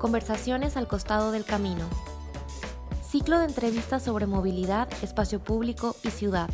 [0.00, 1.86] Conversaciones al costado del camino.
[3.06, 6.48] Ciclo de entrevistas sobre movilidad, espacio público y ciudad.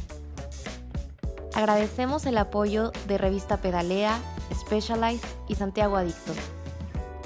[1.54, 4.21] Agradecemos el apoyo de Revista Pedalea,
[4.53, 6.32] Specialized y Santiago Adicto.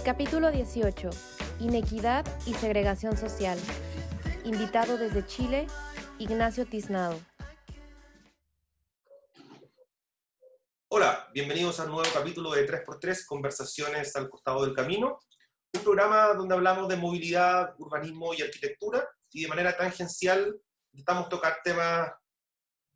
[0.04, 1.08] Capítulo 18.
[1.60, 3.58] Inequidad y segregación social.
[4.44, 5.68] Invitado desde Chile,
[6.18, 7.18] Ignacio Tiznado.
[10.88, 15.18] Hola, bienvenidos al nuevo capítulo de 3x3 Conversaciones al costado del camino
[15.72, 20.60] un programa donde hablamos de movilidad, urbanismo y arquitectura, y de manera tangencial
[20.92, 22.10] estamos tocar temas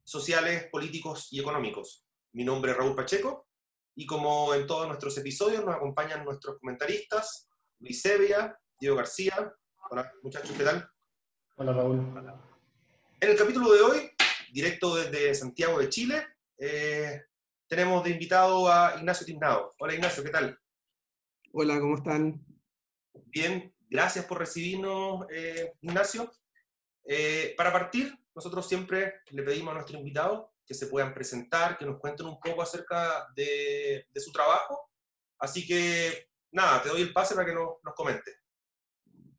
[0.03, 2.05] sociales, políticos y económicos.
[2.33, 3.49] Mi nombre es Raúl Pacheco,
[3.95, 7.49] y como en todos nuestros episodios nos acompañan nuestros comentaristas,
[7.79, 9.55] Luis Sevilla, Diego García.
[9.91, 10.89] Hola muchachos, ¿qué tal?
[11.57, 11.99] Hola Raúl.
[13.21, 14.11] En el capítulo de hoy,
[14.53, 16.27] directo desde Santiago de Chile,
[16.59, 17.23] eh,
[17.69, 19.73] tenemos de invitado a Ignacio Tiznado.
[19.79, 20.59] Hola Ignacio, ¿qué tal?
[21.53, 22.54] Hola, ¿cómo están?
[23.15, 26.31] Bien, gracias por recibirnos, eh, Ignacio.
[27.05, 31.85] Eh, para partir, nosotros siempre le pedimos a nuestro invitado que se puedan presentar, que
[31.85, 34.91] nos cuenten un poco acerca de, su trabajo.
[35.39, 38.31] Así que, nada, te doy el pase para que nos, nos comente.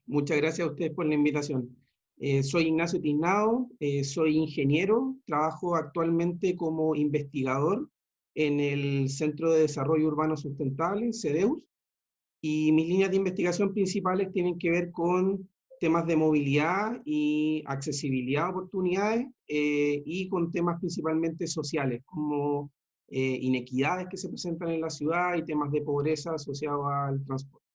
[0.06, 1.76] Muchas gracias a ustedes por la invitación.
[2.18, 3.68] Eh, soy Ignacio Tiznado,
[4.04, 7.90] soy ingeniero, trabajo actualmente como investigador
[8.36, 11.58] en el Centro de Desarrollo Urbano Sustentable, CEDEUS,
[12.48, 18.46] y mis líneas de investigación principales tienen que ver con temas de movilidad y accesibilidad
[18.46, 22.72] a oportunidades eh, y con temas principalmente sociales, como
[23.08, 27.66] eh, inequidades que se presentan en la ciudad y temas de pobreza asociados al transporte.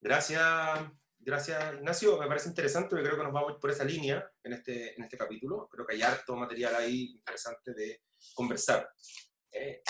[0.00, 2.18] Gracias, gracias Ignacio.
[2.18, 5.16] Me parece interesante porque creo que nos vamos por esa línea en este, en este
[5.16, 5.68] capítulo.
[5.70, 8.00] Creo que hay harto material ahí interesante de
[8.34, 8.88] conversar.
[9.52, 9.82] Eh,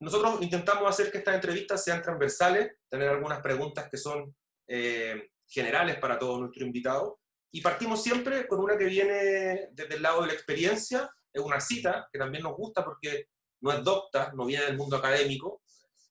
[0.00, 4.34] nosotros intentamos hacer que estas entrevistas sean transversales, tener algunas preguntas que son
[4.66, 7.14] eh, generales para todos nuestros invitados,
[7.52, 11.60] y partimos siempre con una que viene desde el lado de la experiencia, es una
[11.60, 13.26] cita que también nos gusta porque
[13.62, 15.62] no es docta, no viene del mundo académico,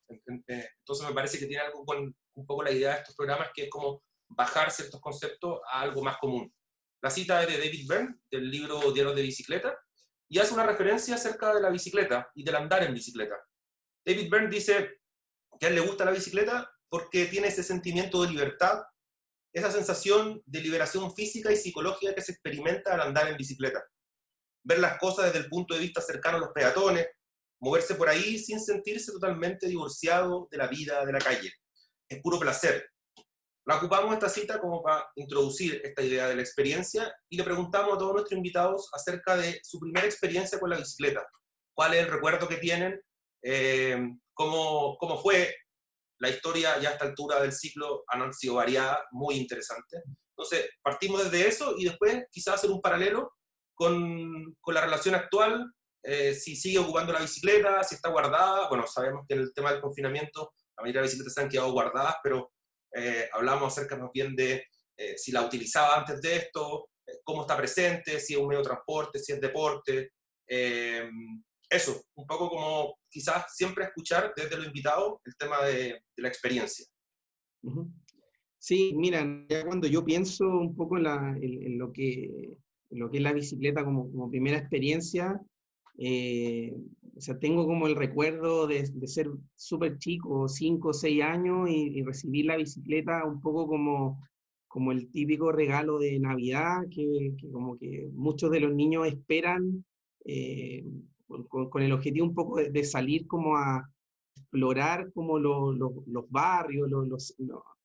[0.07, 3.63] entonces me parece que tiene algo con un poco la idea de estos programas, que
[3.63, 6.53] es como bajar ciertos conceptos a algo más común.
[7.01, 9.77] La cita es de David Byrne, del libro Diarios de Bicicleta,
[10.29, 13.35] y hace una referencia acerca de la bicicleta y del andar en bicicleta.
[14.05, 14.99] David Byrne dice
[15.59, 18.81] que a él le gusta la bicicleta porque tiene ese sentimiento de libertad,
[19.53, 23.83] esa sensación de liberación física y psicológica que se experimenta al andar en bicicleta.
[24.63, 27.07] Ver las cosas desde el punto de vista cercano a los peatones,
[27.61, 31.51] moverse por ahí sin sentirse totalmente divorciado de la vida de la calle.
[32.07, 32.89] Es puro placer.
[33.65, 37.93] La ocupamos esta cita como para introducir esta idea de la experiencia y le preguntamos
[37.93, 41.23] a todos nuestros invitados acerca de su primera experiencia con la bicicleta.
[41.75, 42.99] ¿Cuál es el recuerdo que tienen
[43.41, 43.97] eh,
[44.33, 45.53] cómo, cómo, fue
[46.19, 50.03] la historia ya a esta altura del ciclo, han sido variadas, muy interesantes.
[50.35, 53.31] Entonces, partimos desde eso y después quizás hacer un paralelo
[53.73, 55.71] con, con la relación actual,
[56.03, 58.67] eh, si sigue ocupando la bicicleta, si está guardada.
[58.69, 61.49] Bueno, sabemos que en el tema del confinamiento la mayoría de las bicicletas se han
[61.49, 62.51] quedado guardadas, pero
[62.93, 64.65] eh, hablamos acerca más bien de
[65.15, 66.89] si la utilizaba antes de esto,
[67.23, 70.11] cómo está presente, si es un medio de transporte, si es deporte,
[71.69, 76.85] eso, un poco como quizás siempre escuchar desde los invitados el tema de, la experiencia.
[78.57, 82.57] Sí, mira, ya cuando yo pienso un poco en, lo, que,
[82.89, 85.39] lo que es la bicicleta como, primera experiencia,
[85.97, 86.73] eh,
[87.15, 92.01] o sea, tengo como el recuerdo de, ser súper chico, 5 o 6 años, y,
[92.01, 94.19] recibir la bicicleta un poco como,
[94.67, 99.85] como el típico regalo de Navidad, que, como que muchos de los niños esperan
[100.25, 100.83] eh,
[101.47, 103.89] con, el objetivo un poco de, salir como a
[104.35, 107.35] explorar como los barrios, los,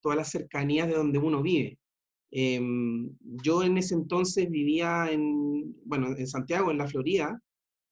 [0.00, 1.78] todas las cercanías de donde uno vive.
[2.31, 7.41] Em, yo en ese entonces vivía en, bueno, en Santiago, en la Florida,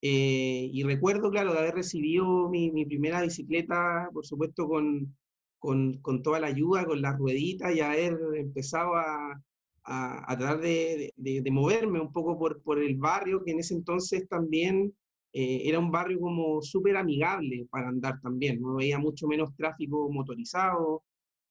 [0.00, 5.16] eh, y recuerdo, claro, de haber recibido mi, mi primera bicicleta, por supuesto, con,
[5.60, 9.40] con, con, toda la ayuda, con las rueditas, y haber empezado a,
[9.84, 13.60] a, a tratar de, de, de, moverme un poco por, por el barrio, que en
[13.60, 14.92] ese entonces también
[15.32, 20.10] eh, era un barrio como súper amigable para andar también, no veía mucho menos tráfico
[20.10, 21.04] motorizado,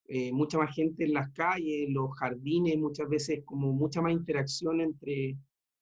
[0.08, 4.82] eh, mucha más gente en las calles, los jardines, muchas veces como mucha más interacción
[4.82, 5.38] entre,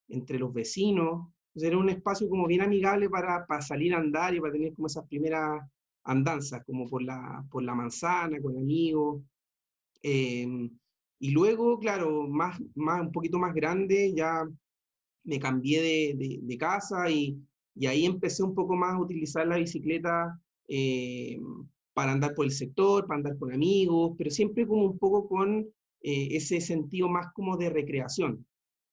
[0.08, 1.28] entre los vecinos.
[1.50, 4.74] Entonces era un espacio como bien amigable para, para salir a andar y para tener
[4.74, 5.62] como esas primeras
[6.04, 9.24] andanzas, como por la, por la manzana, con amigos.
[10.02, 10.70] Em,
[11.20, 14.48] y luego, claro, más, más, un poquito más grande, ya
[15.24, 17.38] me cambié de, de, de casa y,
[17.80, 20.38] y ahí empecé un poco más a utilizar la bicicleta
[20.68, 21.40] eh,
[21.94, 25.60] para andar por el sector, para andar con amigos, pero siempre como un poco con
[26.02, 28.46] eh, ese sentido más como de recreación.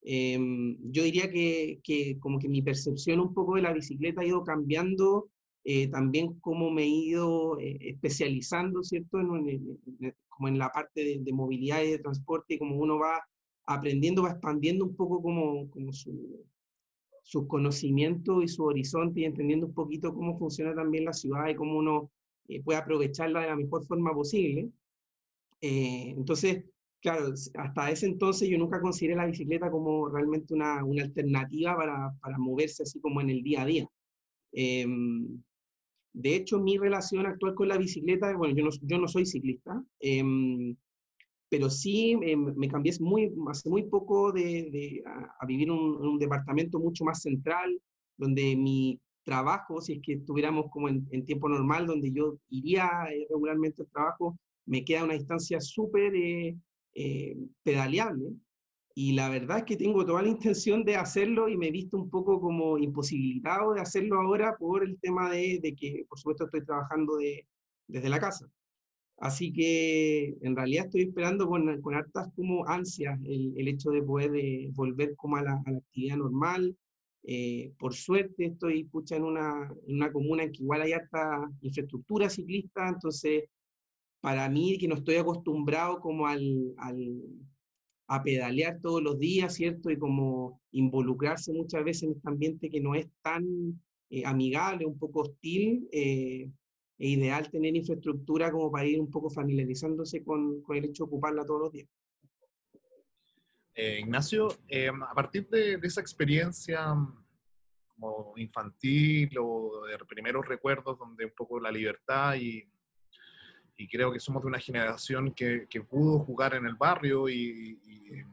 [0.03, 4.27] Em, yo diría que, que, como que mi percepción un poco de la bicicleta ha
[4.27, 5.31] ido cambiando,
[5.65, 9.19] eh, también como me he ido eh, especializando, ¿cierto?
[9.19, 9.81] En,
[10.29, 13.21] como en la parte de, de, movilidad y de transporte, como uno va
[13.67, 16.45] aprendiendo, va expandiendo un poco como, como su,
[17.27, 21.57] sus conocimientos y su horizonte y entendiendo un poquito cómo funciona también la ciudad y
[21.57, 22.09] cómo uno
[22.47, 24.71] eh, puede aprovecharla de la mejor forma posible.
[25.61, 26.65] Eh, entonces,
[27.01, 32.13] claro, hasta ese entonces yo nunca consideré la bicicleta como realmente una, una alternativa para,
[32.21, 33.89] para, moverse así como en el día a día.
[34.53, 35.43] Em,
[36.13, 39.83] de hecho, mi relación actual con la bicicleta, bueno, yo no, yo no soy ciclista,
[39.99, 40.77] em,
[41.49, 47.05] pero sí me cambié muy, hace muy poco de, a, vivir en un, departamento mucho
[47.05, 47.81] más central,
[48.17, 53.27] donde mi trabajo, si es que estuviéramos como en, tiempo normal, donde yo iría eh,
[53.31, 56.57] regularmente al trabajo, me queda una distancia súper eh,
[56.95, 58.33] eh, pedaleable.
[58.95, 61.99] Y la verdad es que tengo toda la intención de hacerlo y me he visto
[61.99, 66.47] un poco como imposibilitado de hacerlo ahora por el tema de, de que, por supuesto,
[66.47, 67.47] estoy trabajando de,
[67.87, 68.49] desde la casa.
[69.19, 74.03] Así que en realidad estoy esperando con, con hartas como ansias el, el hecho de
[74.03, 76.77] poder eh, volver como a la, a la, actividad normal.
[77.23, 81.51] Eh, por suerte estoy pucha, en, una, en una comuna en que igual hay harta
[81.63, 83.45] infraestructura ciclista, entonces
[84.21, 87.23] para mí que no estoy acostumbrado como al, al,
[88.09, 89.91] a pedalear todos los días, ¿cierto?
[89.91, 93.81] Y como involucrarse muchas veces en este ambiente que no es tan
[94.11, 96.49] eh, amigable, un poco hostil, eh,
[96.99, 101.45] es ideal tener infraestructura como para ir un poco familiarizándose con, el hecho de ocuparla
[101.45, 101.89] todos los días.
[103.75, 107.25] Eh, Ignacio, eh, a partir de, esa experiencia mm,
[107.89, 112.67] como infantil o de primeros recuerdos donde un poco la libertad y,
[113.91, 118.25] creo que somos de una generación que, pudo jugar en el barrio y, y,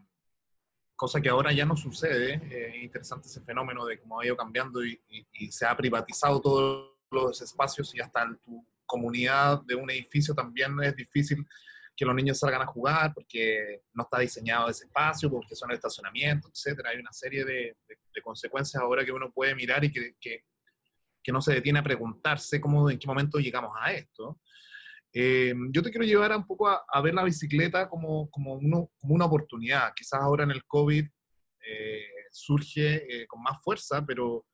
[0.95, 2.35] cosa que ahora ya no sucede.
[2.49, 4.97] Eh, es interesante ese fenómeno de cómo ha ido cambiando y
[5.51, 10.75] se ha privatizado todo los espacios y hasta en tu comunidad de un edificio también
[10.83, 11.45] es difícil
[11.95, 15.75] que los niños salgan a jugar porque no está diseñado ese espacio, porque son el
[15.75, 16.89] estacionamiento, etcétera.
[16.89, 20.43] Hay una serie de, de, de, consecuencias ahora que uno puede mirar y que, que,
[21.21, 24.39] que, no se detiene a preguntarse cómo, en qué momento llegamos a esto.
[25.13, 28.89] Eh, yo te quiero llevar un poco a, a ver la bicicleta como, como, uno,
[28.97, 29.93] como, una oportunidad.
[29.95, 31.05] Quizás ahora en el COVID
[31.65, 34.47] eh, surge eh, con más fuerza, pero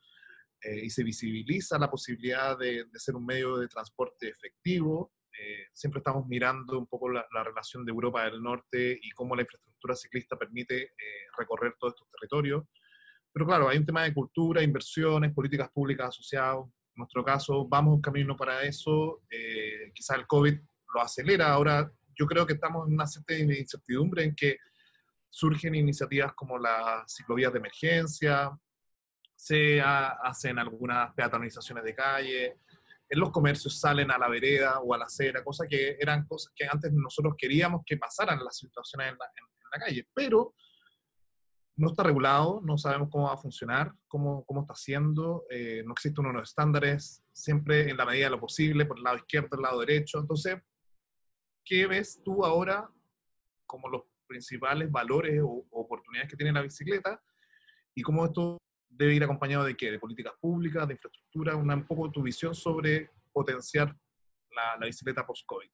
[0.61, 5.13] eh, y se visibiliza la posibilidad de, de, ser un medio de transporte efectivo.
[5.31, 9.35] Eh, siempre estamos mirando un poco la, la, relación de Europa del Norte y cómo
[9.35, 10.91] la infraestructura ciclista permite eh,
[11.37, 12.65] recorrer todos estos territorios.
[13.31, 16.65] Pero claro, hay un tema de cultura, inversiones, políticas públicas asociados.
[16.65, 19.21] En nuestro caso, vamos un camino para eso.
[19.29, 20.59] Eh, quizás el COVID
[20.93, 21.51] lo acelera.
[21.53, 24.57] Ahora, yo creo que estamos en una cierta incertidumbre en que
[25.29, 28.51] surgen iniciativas como las ciclovías de emergencia,
[29.39, 32.57] se hacen algunas peatonalizaciones de calle,
[33.07, 36.51] en los comercios salen a la vereda o a la acera, cosas que eran cosas
[36.53, 40.53] que antes nosotros queríamos que pasaran las situaciones en la, en, calle, pero
[41.77, 45.93] no está regulado, no sabemos cómo va a funcionar, cómo, cómo está haciendo, eh, no
[45.93, 49.61] existen unos estándares, siempre en la medida de lo posible, por el lado izquierdo, el
[49.61, 50.19] lado derecho.
[50.19, 50.57] Entonces,
[51.63, 52.91] ¿qué ves tú ahora
[53.65, 57.21] como los principales valores o oportunidades que tiene la bicicleta
[57.95, 58.59] y cómo esto
[58.99, 59.91] debe ir acompañado de qué?
[59.91, 63.87] De políticas públicas, de infraestructura, una, un poco tu visión sobre potenciar
[64.51, 65.69] la, la bicicleta post-COVID.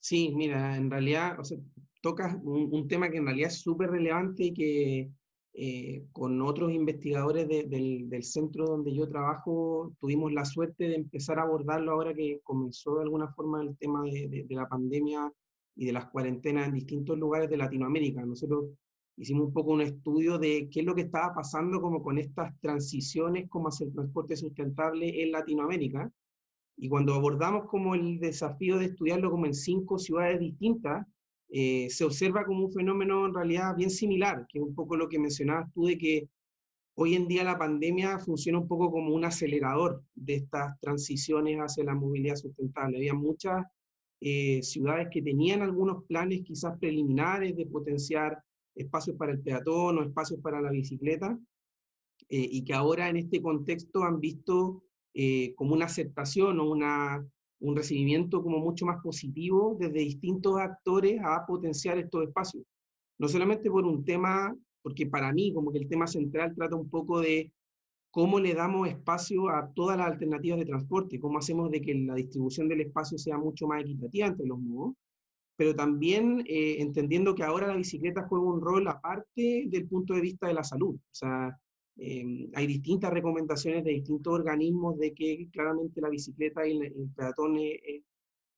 [0.00, 1.56] Sí, mira, en realidad, o sea,
[2.02, 5.10] tocas un, un, tema que en realidad es súper relevante y que
[5.54, 10.96] eh, con otros investigadores de, del, del, centro donde yo trabajo tuvimos la suerte de
[10.96, 14.66] empezar a abordarlo ahora que comenzó de alguna forma el tema de, de, de la
[14.66, 15.32] pandemia
[15.76, 18.26] y de las cuarentenas en distintos lugares de Latinoamérica.
[18.26, 18.70] Nosotros
[19.16, 22.58] hicimos un poco un estudio de qué es lo que estaba pasando como con estas
[22.60, 26.10] transiciones como hacia el transporte sustentable en Latinoamérica.
[26.76, 31.06] Y cuando abordamos como el desafío de estudiarlo como en cinco ciudades distintas,
[31.50, 35.08] eh, se observa como un fenómeno en realidad bien similar, que es un poco lo
[35.08, 36.28] que mencionabas tú de que
[36.94, 41.84] hoy en día la pandemia funciona un poco como un acelerador de estas transiciones hacia
[41.84, 42.96] la movilidad sustentable.
[42.96, 43.66] Había muchas
[44.20, 48.42] eh, ciudades que tenían algunos planes quizás preliminares de potenciar
[48.74, 51.38] espacios para el peatón o espacios para la bicicleta,
[52.28, 57.24] eh, y que ahora en este contexto han visto eh, como una aceptación o una,
[57.60, 62.64] un recibimiento como mucho más positivo desde distintos actores a potenciar estos espacios.
[63.18, 66.88] No solamente por un tema, porque para mí como que el tema central trata un
[66.88, 67.52] poco de
[68.10, 72.14] cómo le damos espacio a todas las alternativas de transporte, cómo hacemos de que la
[72.14, 74.94] distribución del espacio sea mucho más equitativa entre los modos,
[75.62, 80.20] pero también eh, entendiendo que ahora la bicicleta juega un rol aparte del punto de
[80.20, 80.96] vista de la salud.
[80.96, 81.56] O sea,
[81.98, 87.58] em, hay distintas recomendaciones de distintos organismos de que claramente la bicicleta y el, peatón
[87.58, 88.02] eh, eh,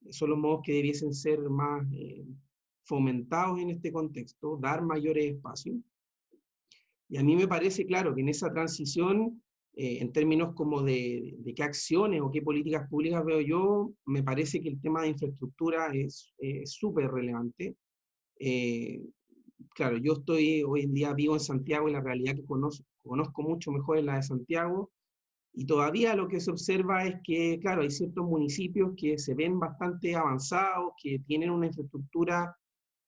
[0.09, 1.87] son los modos que debiesen ser más
[2.85, 5.77] fomentados en este contexto, dar mayores espacios.
[7.11, 9.43] Y a mí me parece claro que en esa transición
[9.77, 14.61] eh, en términos como de, qué acciones o qué políticas públicas veo yo, me parece
[14.61, 17.77] que el tema de infraestructura es súper relevante.
[18.39, 19.03] Eh,
[19.75, 23.43] claro, yo estoy hoy en día vivo en Santiago y la realidad que conozco, conozco
[23.43, 24.91] mucho mejor es la de Santiago.
[25.53, 29.59] Y todavía lo que se observa es que, claro, hay ciertos municipios que se ven
[29.61, 32.57] bastante avanzados, que tienen una infraestructura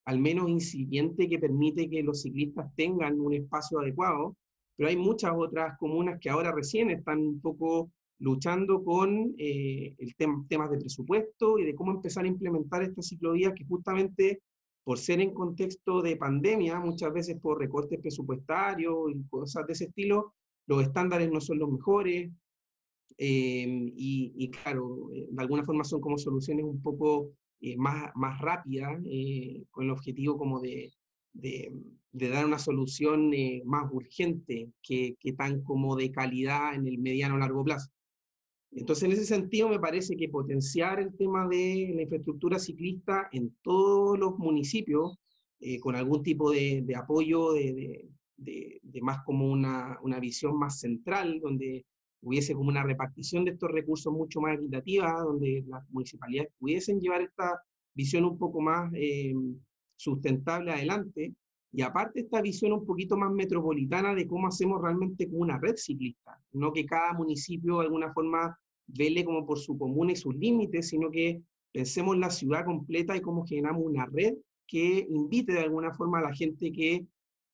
[0.05, 4.37] al menos incipiente que permite que los ciclistas tengan un espacio adecuado,
[4.77, 10.15] pero hay muchas otras comunas que ahora recién están un poco luchando con eh, el
[10.17, 14.43] tema, temas de presupuesto y de cómo empezar a implementar estas ciclovías que justamente
[14.85, 19.85] por ser en contexto de pandemia, muchas veces por recortes presupuestarios y cosas de ese
[19.87, 20.35] estilo,
[20.67, 22.31] los estándares no son los mejores.
[23.19, 27.33] Eh, y, claro, eh, de alguna forma son como soluciones un poco
[27.79, 29.03] más, más rápidas,
[29.71, 30.93] con el objetivo como de,
[31.41, 31.73] de,
[32.13, 37.39] dar una solución eh, más urgente que, tan como de calidad en el mediano o
[37.39, 37.91] largo plazo.
[38.73, 43.55] Entonces, en ese sentido, me parece que potenciar el tema de la infraestructura ciclista en
[43.63, 45.19] todos los municipios,
[45.61, 48.11] eh, con algún tipo de, apoyo, de,
[49.01, 51.87] más como una, una, visión más central, donde
[52.23, 57.23] hubiese como una repartición de estos recursos mucho más equitativa, donde las municipalidades pudiesen llevar
[57.23, 57.61] esta
[57.95, 59.35] visión un poco más eh,
[59.97, 61.35] sustentable adelante.
[61.73, 66.41] Y aparte esta visión un poquito más metropolitana de cómo hacemos realmente una red ciclista,
[66.53, 70.89] no que cada municipio de alguna forma vele como por su comuna y sus límites,
[70.89, 74.35] sino que pensemos la ciudad completa y cómo generamos una red
[74.67, 77.07] que invite de alguna forma a la gente que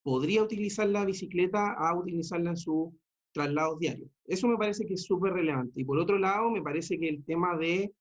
[0.03, 2.91] podría utilizar la bicicleta a utilizarla en sus
[3.33, 4.11] traslados diarios.
[4.27, 5.81] Eso me parece que es súper relevante.
[5.81, 7.93] Y por otro lado, me parece que el tema de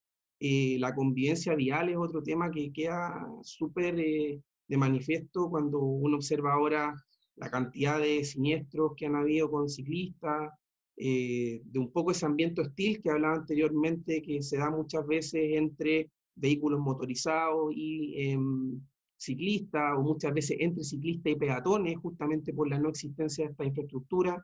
[0.44, 6.16] eh, la convivencia vial es otro tema que queda súper eh, de manifiesto cuando uno
[6.16, 6.96] observa ahora
[7.36, 10.52] la cantidad de siniestros que han habido con ciclistas,
[10.98, 15.44] eh, de un poco ese ambiente hostil que hablaba anteriormente, que se da muchas veces
[15.54, 18.82] entre vehículos motorizados y em,
[19.18, 23.66] ciclistas, o muchas veces entre ciclistas y peatones, justamente por la no existencia de esta
[23.66, 24.44] infraestructura.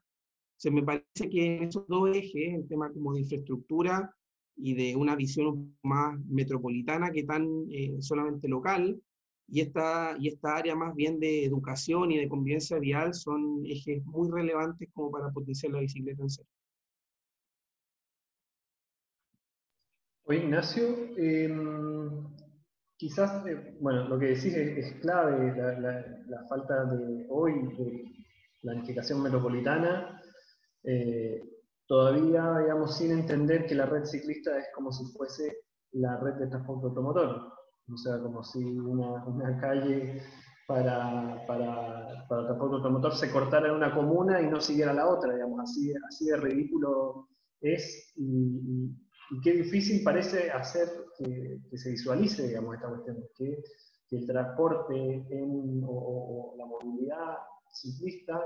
[0.58, 4.14] Se me parece que en esos dos ejes, el tema como de infraestructura
[4.58, 9.00] y de una visión más metropolitana que tan eh, solamente local.
[9.50, 14.04] Y esta, y esta área más bien de educación y de convivencia vial son ejes
[14.06, 16.52] muy relevantes como para potenciar la bicicleta en serio.
[20.26, 20.84] Oye, Ignacio,
[21.16, 22.28] em,
[22.98, 28.04] quizás, eh, bueno, lo que decís es, clave, la, falta de hoy de
[28.62, 30.22] planificación metropolitana.
[30.84, 31.42] Eh,
[31.88, 35.58] todavía, digamos, sin entender que la red ciclista es como si fuese
[35.94, 37.54] la red de transporte automotor.
[37.92, 40.22] O sea, como si una, calle
[40.68, 45.34] para, para, para, transporte automotor se cortara en una comuna y no siguiera la otra,
[45.34, 47.30] digamos, así, así de ridículo
[47.62, 48.92] es y,
[49.44, 53.64] qué difícil parece hacer que, se visualice, digamos, esta cuestión, que,
[54.10, 57.38] que el transporte en, o, o la movilidad
[57.72, 58.42] ciclista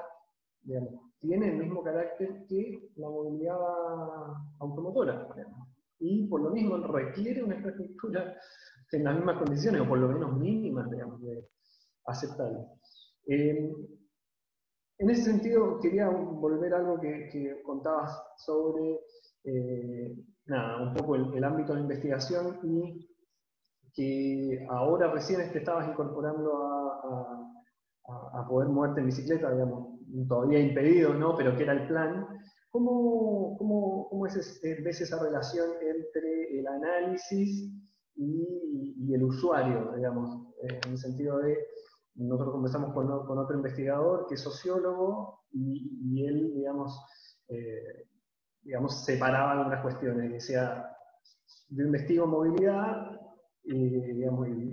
[1.20, 3.58] tiene el mismo carácter que la movilidad
[4.60, 5.28] automotora.
[6.00, 8.36] Y por lo mismo requiere una infraestructura
[8.92, 11.48] en las mismas condiciones, o por lo menos mínimas, digamos, de
[12.06, 12.68] aceptables.
[13.28, 13.72] Eh,
[14.98, 19.00] en ese sentido, quería volver a algo que, contabas sobre
[19.44, 20.16] eh,
[20.46, 23.08] nada, un poco el, ámbito de investigación y
[23.94, 27.42] que ahora recién te estabas incorporando a,
[28.08, 31.36] a, a poder moverte en bicicleta, digamos, todavía impedido, ¿no?
[31.36, 32.28] pero que era el plan.
[32.70, 37.70] ¿Cómo, cómo, cómo es, ves esa relación entre el análisis
[38.16, 41.58] y, el usuario, digamos, eh, en el sentido de,
[42.16, 46.98] nosotros conversamos con, otro investigador que es sociólogo y, él, digamos,
[47.50, 48.08] eh,
[48.62, 50.86] digamos, separaba algunas cuestiones, decía,
[51.70, 53.20] yo investigo movilidad
[53.64, 54.22] y,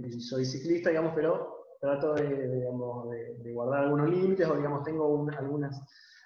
[0.06, 2.64] y soy ciclista, digamos, pero trato de,
[3.52, 5.80] guardar algunos límites o digamos, tengo algunas,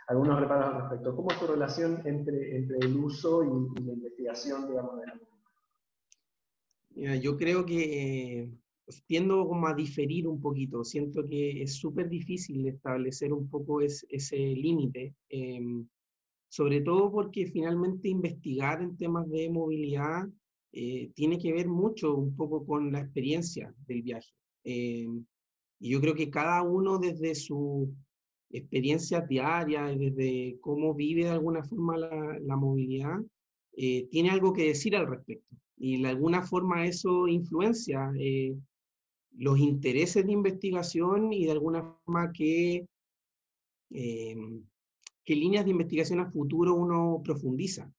[0.09, 1.17] algunos reparos al respecto.
[1.17, 5.21] ¿Cómo es tu relación entre, entre el uso y, la investigación digamos, de la
[6.95, 8.51] Mira, yo creo que eh,
[9.07, 10.85] tiendo como a diferir un poquito.
[10.85, 15.15] Siento que es súper difícil establecer un poco ese límite.
[15.29, 15.87] Em,
[16.49, 20.29] sobre todo porque finalmente investigar en temas de movilidad
[20.73, 24.31] eh, tiene que ver mucho un poco con la experiencia del viaje.
[24.65, 25.09] Eh,
[25.83, 27.93] y yo creo que cada uno desde su
[28.51, 33.19] experiencia diaria, desde cómo vive de alguna forma la, la movilidad,
[33.73, 35.57] eh, tiene algo que decir al respecto.
[35.77, 38.13] Y de alguna forma eso influencia
[39.39, 42.87] los intereses de investigación y de alguna forma que,
[43.91, 47.93] qué líneas de investigación a futuro uno profundiza.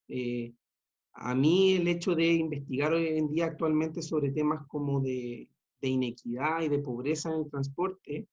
[1.16, 5.50] A mí el hecho de investigar hoy en día actualmente sobre temas como de,
[5.88, 8.28] inequidad y de pobreza en el transporte,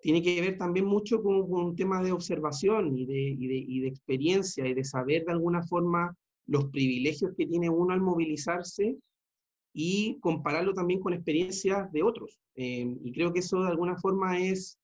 [0.00, 4.66] tiene que ver también mucho con, un tema de observación y de, y de, experiencia
[4.66, 8.96] y de saber de alguna forma los privilegios que tiene uno al movilizarse
[9.72, 12.38] y compararlo también con experiencias de otros.
[12.54, 14.78] Eh, y creo que eso de alguna forma es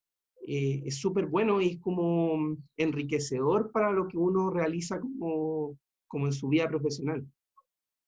[0.47, 5.79] eh, súper bueno y es como enriquecedor para lo que uno realiza como,
[6.09, 7.25] como en su vida profesional.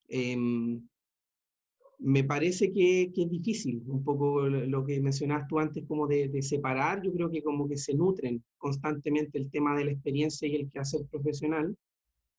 [0.08, 0.87] Em,
[1.98, 7.02] me parece que, es difícil, un poco lo que mencionabas tú antes, como de, separar,
[7.02, 10.70] yo creo que como que se nutren constantemente el tema de la experiencia y el
[10.70, 11.76] quehacer profesional,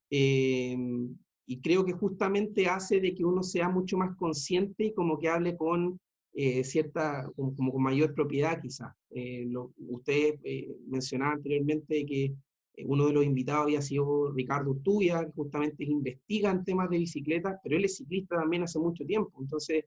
[0.09, 1.15] em,
[1.47, 5.29] y creo que justamente hace de que uno sea mucho más consciente y como que
[5.29, 6.00] hable con
[6.33, 8.93] eh, cierta, como, con mayor propiedad quizás.
[9.12, 9.47] Eh,
[9.88, 12.33] usted eh, mencionaba anteriormente que
[12.86, 17.58] uno de los invitados había sido Ricardo Urtubia, que justamente investiga en temas de bicicletas,
[17.63, 19.41] pero él es ciclista también hace mucho tiempo.
[19.41, 19.86] Entonces,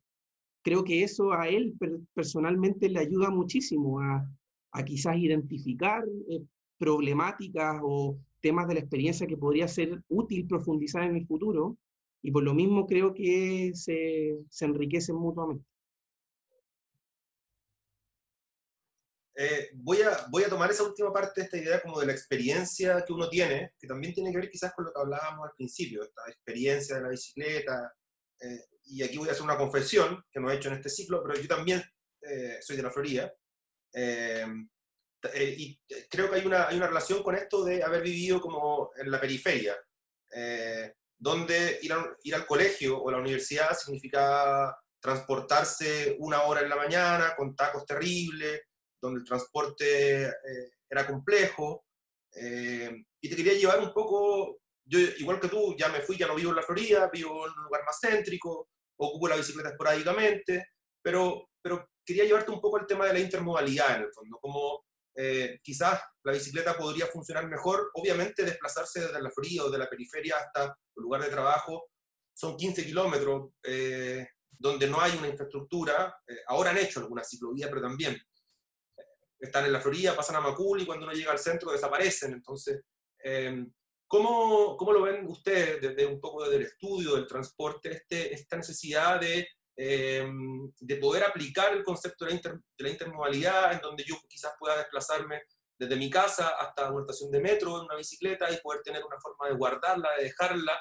[0.62, 1.74] creo que eso a él
[2.14, 4.26] personalmente le ayuda muchísimo a,
[4.86, 6.40] quizás identificar eh,
[6.78, 11.76] problemáticas o temas de la experiencia que podría ser útil profundizar en el futuro.
[12.22, 15.64] Y por lo mismo creo que se enriquecen mutuamente.
[19.40, 22.12] Eh, voy, a, voy a tomar esa última parte de esta idea como de la
[22.12, 25.54] experiencia que uno tiene, que también tiene que ver quizás con lo que hablábamos al
[25.54, 27.94] principio, esta experiencia de la bicicleta.
[28.40, 31.22] Eh, y aquí voy a hacer una confesión que no he hecho en este ciclo,
[31.22, 31.80] pero yo también
[32.20, 33.32] eh, soy de la Florida.
[35.36, 39.08] y creo que hay una, hay una relación con esto de haber vivido como en
[39.08, 39.76] la periferia,
[41.16, 46.76] donde ir, ir al colegio o a la universidad significaba transportarse una hora en la
[46.76, 48.62] mañana con tacos terribles,
[49.00, 51.84] donde el transporte eh, era complejo.
[52.34, 56.26] Eh, y te quería llevar un poco, yo igual que tú, ya me fui, ya
[56.26, 60.68] no vivo en la Florida, vivo en un lugar más céntrico, ocupo la bicicleta esporádicamente,
[61.02, 64.84] pero, pero quería llevarte un poco al tema de la intermodalidad en el fondo, como
[65.16, 69.88] eh, quizás la bicicleta podría funcionar mejor, obviamente desplazarse desde la Florida o de la
[69.88, 71.86] periferia hasta el lugar de trabajo
[72.34, 73.50] son 15 kilómetros,
[74.50, 78.16] donde no hay una infraestructura, ahora han hecho alguna ciclovía, pero también
[79.38, 82.32] están en la Florida, pasan a Macul y cuando uno llega al centro desaparecen.
[82.32, 82.82] Entonces,
[83.18, 83.72] em,
[84.06, 88.56] ¿cómo, ¿cómo, lo ven ustedes desde un poco desde el estudio del transporte, este, esta
[88.56, 89.46] necesidad de,
[89.76, 94.52] em, de poder aplicar el concepto de la, de la, intermodalidad en donde yo quizás
[94.58, 95.42] pueda desplazarme
[95.78, 99.20] desde mi casa hasta una estación de metro en una bicicleta y poder tener una
[99.20, 100.72] forma de guardarla, de dejarla?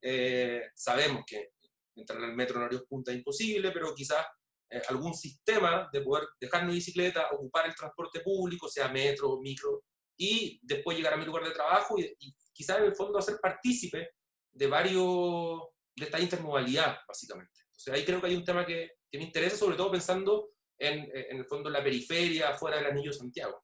[0.00, 1.50] Eh, sabemos que
[1.94, 4.24] entrar en el metro en horarios punta es imposible, pero quizás
[4.70, 9.84] eh, algún sistema de poder dejar mi bicicleta, ocupar el transporte público, sea metro, micro,
[10.18, 14.10] y después llegar a mi lugar de trabajo y, quizás en el fondo hacer partícipe
[14.52, 15.60] de varios,
[15.94, 17.52] de esta intermodalidad, básicamente.
[17.66, 21.10] Entonces ahí creo que hay un tema que, que me interesa, sobre todo pensando en,
[21.12, 23.62] en, el fondo la periferia, fuera del anillo de Santiago.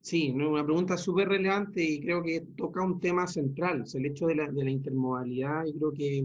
[0.00, 4.36] Sí, una pregunta súper relevante y creo que toca un tema central, el hecho de
[4.36, 6.24] la, de la intermodalidad y creo que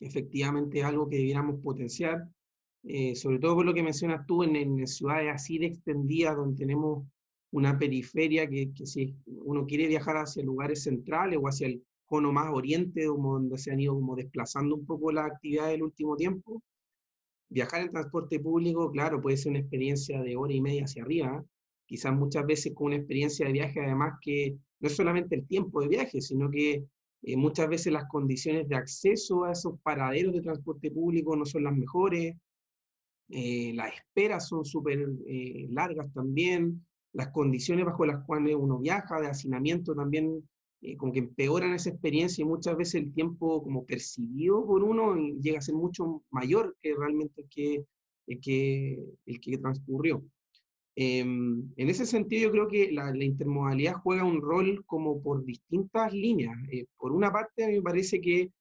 [0.00, 2.28] efectivamente es algo que debiéramos potenciar,
[2.86, 7.06] eh, sobre todo por lo que mencionas tú en, ciudades así de extendidas, donde tenemos
[7.50, 12.52] una periferia que, si uno quiere viajar hacia lugares centrales o hacia el cono más
[12.52, 16.62] oriente, donde se han ido como desplazando un poco las actividades del último tiempo,
[17.48, 21.44] viajar en transporte público, claro, puede ser una experiencia de hora y media hacia arriba,
[21.86, 25.80] quizás muchas veces con una experiencia de viaje además que no es solamente el tiempo
[25.80, 26.84] de viaje, sino que
[27.22, 31.64] eh, muchas veces las condiciones de acceso a esos paraderos de transporte público no son
[31.64, 32.34] las mejores,
[33.28, 39.20] eh, las esperas son súper eh, largas también, las condiciones bajo las cuales uno viaja,
[39.20, 40.48] de hacinamiento también,
[40.98, 45.58] como que empeoran esa experiencia y muchas veces el tiempo como percibido por uno llega
[45.58, 47.84] a ser mucho mayor que realmente el que,
[48.26, 50.22] el que, el que transcurrió.
[50.96, 56.12] Em, en ese sentido, yo creo que la, intermodalidad juega un rol como por distintas
[56.12, 56.56] líneas.
[56.70, 58.52] Eh, por una parte, me parece que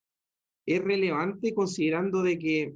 [0.65, 2.76] es relevante considerando de que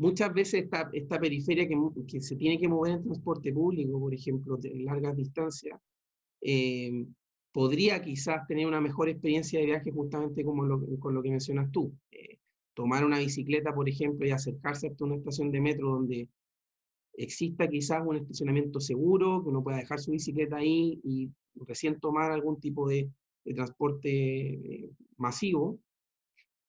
[0.00, 1.76] muchas veces esta, esta periferia que,
[2.08, 5.78] que, se tiene que mover en transporte público, por ejemplo, de largas distancias,
[6.40, 7.14] em,
[7.52, 10.62] podría quizás tener una mejor experiencia de viaje justamente como
[10.98, 11.92] con lo que mencionas tú.
[12.10, 12.38] Eh,
[12.72, 16.28] tomar una bicicleta, por ejemplo, y acercarse hasta una estación de metro donde
[17.12, 21.30] exista quizás un estacionamiento seguro, que uno pueda dejar su bicicleta ahí y
[21.66, 23.10] recién tomar algún tipo de,
[23.54, 25.78] transporte eh, masivo.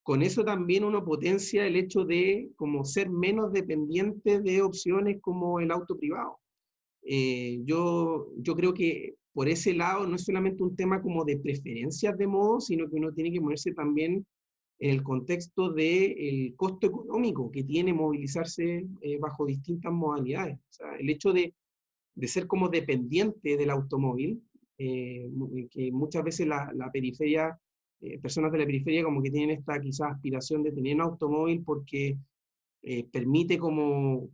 [0.04, 5.60] Con eso también uno potencia el hecho de como ser menos dependiente de opciones como
[5.60, 6.40] el auto privado.
[7.04, 11.38] Eh, yo, yo creo que por ese lado no es solamente un tema como de
[11.38, 14.26] preferencias de modo, sino que uno tiene que moverse también
[14.80, 20.58] en el contexto del costo económico que tiene movilizarse eh, bajo distintas modalidades.
[20.58, 21.54] O sea, el hecho de,
[22.16, 24.42] de, ser como dependiente del automóvil,
[24.80, 25.30] eh,
[25.70, 27.58] que muchas veces la, la periferia,
[28.02, 31.64] eh, personas de la periferia como que tienen esta quizás aspiración de tener un automóvil
[31.64, 32.18] porque
[33.12, 34.28] permite como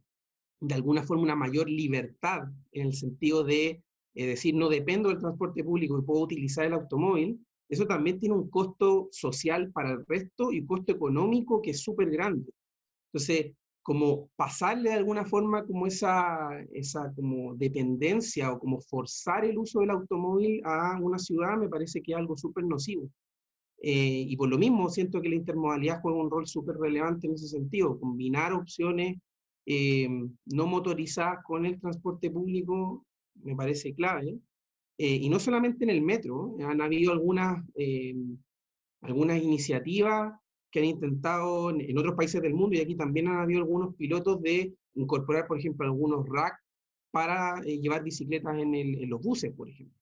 [0.62, 5.65] de alguna forma una mayor libertad en el sentido de decir no dependo del transporte
[5.65, 10.51] público y puedo utilizar el automóvil, eso también tiene un costo social para el resto
[10.51, 12.51] y un costo económico que es súper grande.
[13.12, 13.53] Entonces,
[13.84, 19.80] como pasarle de alguna forma como esa, esa como dependencia o como forzar el uso
[19.80, 23.10] del automóvil a una ciudad me parece que es algo súper nocivo.
[23.81, 27.33] Eh, y por lo mismo siento que la intermodalidad juega un rol súper relevante en
[27.33, 29.17] ese sentido, combinar opciones
[29.65, 30.07] eh,
[30.45, 33.05] no motorizadas con el transporte público
[33.43, 34.39] me parece clave.
[34.97, 38.15] Eh, y no solamente en el metro, han habido algunas, eh,
[39.01, 40.33] algunas iniciativas
[40.71, 44.41] que han intentado en, otros países del mundo y aquí también han habido algunos pilotos
[44.41, 46.59] de incorporar, por ejemplo, algunos racks
[47.11, 49.96] para eh, llevar bicicletas en, en, los buses, por ejemplo.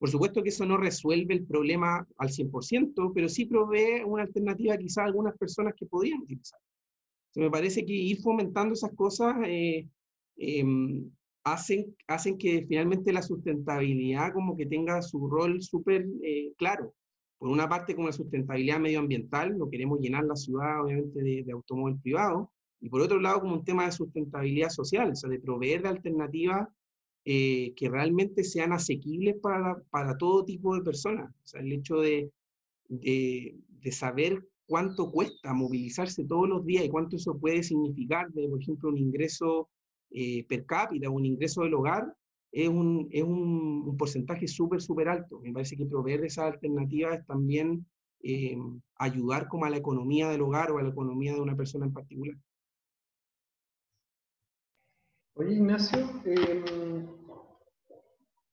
[0.00, 4.78] Por supuesto que eso no resuelve el problema al 100%, pero sí provee una alternativa
[4.78, 6.58] quizá a algunas personas que podrían utilizar.
[7.36, 9.86] me parece que ir fomentando esas cosas eh,
[10.38, 11.10] em,
[11.44, 16.94] hacen, hacen que finalmente la sustentabilidad como que tenga su rol súper eh, claro.
[17.38, 21.52] Por una parte, como la sustentabilidad medioambiental, no queremos llenar la ciudad, obviamente, de, de
[21.52, 25.40] automóvil privado, y por otro lado, como un tema de sustentabilidad social, o sea, de
[25.40, 26.68] proveer de alternativas
[27.24, 31.30] eh, que realmente sean asequibles para, para todo tipo de personas.
[31.30, 32.30] O sea, el hecho de,
[32.88, 38.48] de, de, saber cuánto cuesta movilizarse todos los días y cuánto eso puede significar de,
[38.48, 39.68] por ejemplo, un ingreso
[40.10, 42.12] eh, per cápita, un ingreso del hogar,
[42.52, 45.40] es un, es un, un porcentaje súper, súper alto.
[45.40, 47.86] Me parece que proveer esas alternativas es también
[48.22, 48.56] eh,
[48.96, 51.92] ayudar como a la economía del hogar o a la economía de una persona en
[51.92, 52.36] particular.
[55.40, 57.06] Oye, Ignacio, em,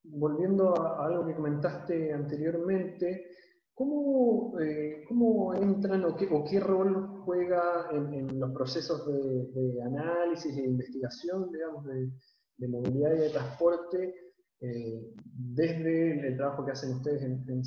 [0.05, 3.25] volviendo a, algo que comentaste anteriormente,
[3.73, 11.51] ¿Cómo, eh, ¿Cómo, entran o qué, rol juega en, los procesos de, análisis e investigación,
[11.51, 14.15] digamos, de, movilidad y de transporte,
[14.61, 17.63] eh, desde el trabajo que hacen ustedes en, en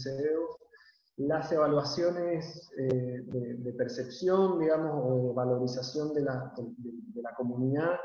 [1.28, 3.22] las evaluaciones eh,
[3.59, 7.96] de, percepción, digamos, o de valorización de, la comunidad,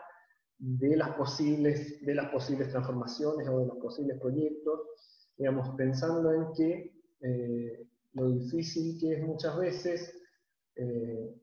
[0.57, 4.79] de las, posibles, de las posibles transformaciones o de los posibles proyectos,
[5.37, 6.95] digamos, pensando en que
[8.13, 10.21] lo difícil que es muchas veces,
[10.75, 11.35] eh,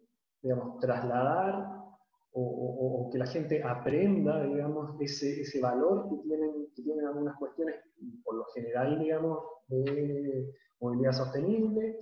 [0.43, 1.83] digamos, trasladar
[2.35, 7.77] o, que la gente aprenda, digamos, ese, ese valor que tienen, que tienen algunas cuestiones,
[8.25, 11.99] por lo general, digamos, de movilidad sostenible,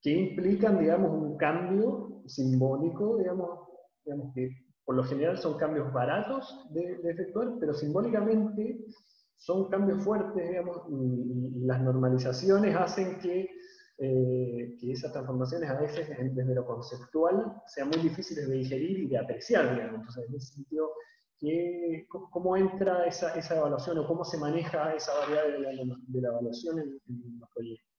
[0.00, 3.68] que implican, digamos, un cambio simbólico, digamos,
[4.04, 4.50] digamos que
[4.84, 8.84] por lo general son cambios baratos de, de efectuar, pero simbólicamente
[9.36, 13.48] son cambios fuertes, digamos, y las normalizaciones hacen que
[14.04, 19.06] eh, que esas transformaciones a veces desde lo conceptual sean muy difíciles de digerir y
[19.06, 20.00] de apreciar, digamos.
[20.00, 20.90] Entonces, en ese sentido,
[22.08, 26.28] ¿cómo entra esa, esa, evaluación o cómo se maneja esa variable de la, de la
[26.28, 27.91] evaluación en, los proyectos?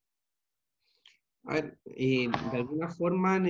[1.45, 3.47] A ver, eh, de alguna forma en,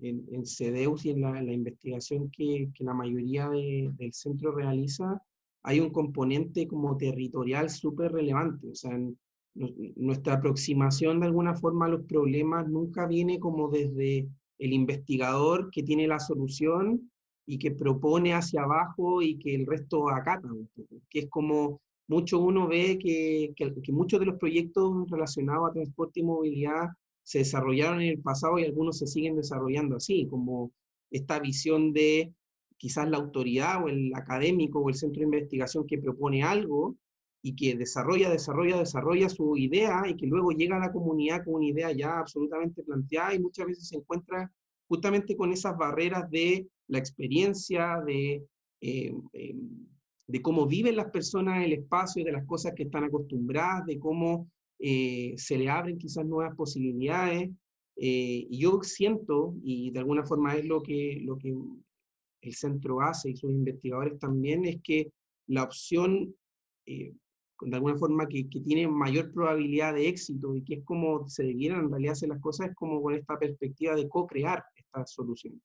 [0.00, 4.52] en, en, CEDEUS y en la, la investigación que, que, la mayoría de, del centro
[4.52, 5.20] realiza,
[5.64, 8.68] hay un componente como territorial súper relevante.
[8.68, 9.18] O sea, en,
[9.54, 14.28] nuestra aproximación de alguna forma a los problemas nunca viene como desde
[14.58, 17.10] el investigador que tiene la solución
[17.46, 20.48] y que propone hacia abajo y que el resto acata,
[21.10, 26.20] que es como mucho uno ve que, que, muchos de los proyectos relacionados a transporte
[26.20, 26.88] y movilidad
[27.22, 30.72] se desarrollaron en el pasado y algunos se siguen desarrollando así, como
[31.10, 32.32] esta visión de
[32.76, 36.96] quizás la autoridad o el académico o el centro de investigación que propone algo
[37.42, 41.54] y que desarrolla, desarrolla, desarrolla su idea y que luego llega a la comunidad con
[41.54, 44.50] una idea ya absolutamente planteada y muchas veces se encuentra
[44.88, 48.44] justamente con esas barreras de la experiencia, de,
[48.80, 49.86] eh, em,
[50.26, 53.98] de cómo viven las personas en el espacio, de las cosas que están acostumbradas, de
[53.98, 54.50] cómo
[54.84, 57.48] eh, se le abren quizás nuevas posibilidades.
[57.96, 61.54] Eh, y yo siento, y de alguna forma es lo que, lo que
[62.40, 65.12] el centro hace y sus investigadores también, es que
[65.46, 66.34] la opción,
[66.86, 67.14] eh,
[67.60, 71.44] de alguna forma, que, que, tiene mayor probabilidad de éxito y que es como se
[71.44, 75.62] debieran en realidad hacer las cosas, es como con esta perspectiva de co-crear esta solución.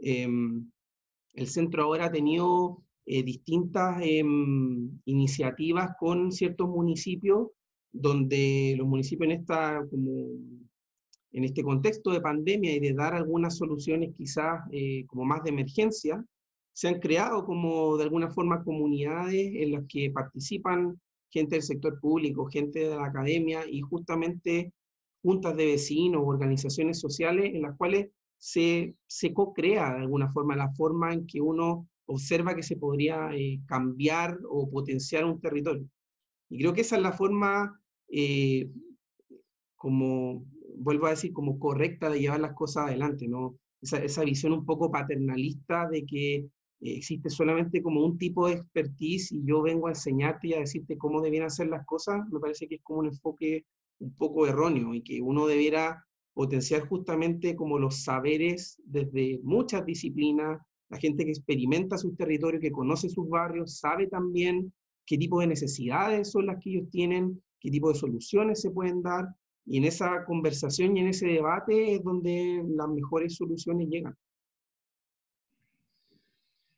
[0.00, 0.68] Em,
[1.34, 7.50] el centro ahora ha tenido eh, distintas em, iniciativas con ciertos municipios,
[7.94, 10.10] donde los municipios en, esta, como,
[11.32, 15.50] en este contexto de pandemia y de dar algunas soluciones quizás eh, como más de
[15.50, 16.22] emergencia,
[16.72, 22.00] se han creado como de alguna forma comunidades en las que participan gente del sector
[22.00, 24.72] público, gente de la academia y justamente
[25.22, 30.70] juntas de vecinos, organizaciones sociales en las cuales se, se co-crea de alguna forma la
[30.72, 35.88] forma en que uno observa que se podría eh, cambiar o potenciar un territorio.
[36.50, 37.80] Y creo que esa es la forma,
[38.16, 38.70] eh,
[39.74, 40.46] como,
[40.76, 43.58] vuelvo a decir, como correcta de llevar las cosas adelante, ¿no?
[43.82, 46.46] Esa, esa visión un poco paternalista de que
[46.80, 50.96] existe solamente como un tipo de expertise y yo vengo a enseñarte y a decirte
[50.96, 53.64] cómo debían hacer las cosas, me parece que es como un enfoque
[53.98, 60.60] un poco erróneo y que uno debiera potenciar justamente como los saberes desde muchas disciplinas,
[60.90, 64.72] la gente que experimenta sus territorios, que conoce sus barrios, sabe también
[65.06, 69.02] qué tipo de necesidades son las que ellos tienen, qué tipo de soluciones se pueden
[69.02, 69.26] dar,
[69.66, 74.14] y en esa conversación y en ese debate es donde las mejores soluciones llegan.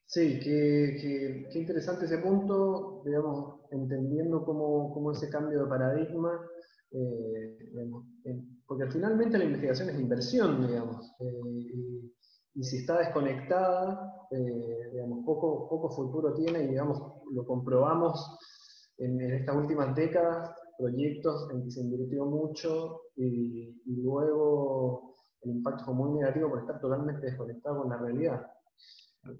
[0.07, 6.40] Sí, qué, interesante ese punto, digamos, entendiendo cómo, cómo ese cambio de paradigma
[6.92, 7.59] eh,
[8.66, 12.12] porque finalmente la investigación es inversión, digamos, eh,
[12.55, 16.99] y, si está desconectada, eh, digamos, poco, poco futuro tiene, y digamos,
[17.31, 18.38] lo comprobamos
[18.96, 25.95] en, estas últimas décadas, proyectos en que se invirtió mucho y, luego el impacto fue
[25.95, 28.47] muy negativo por estar totalmente desconectado con la realidad.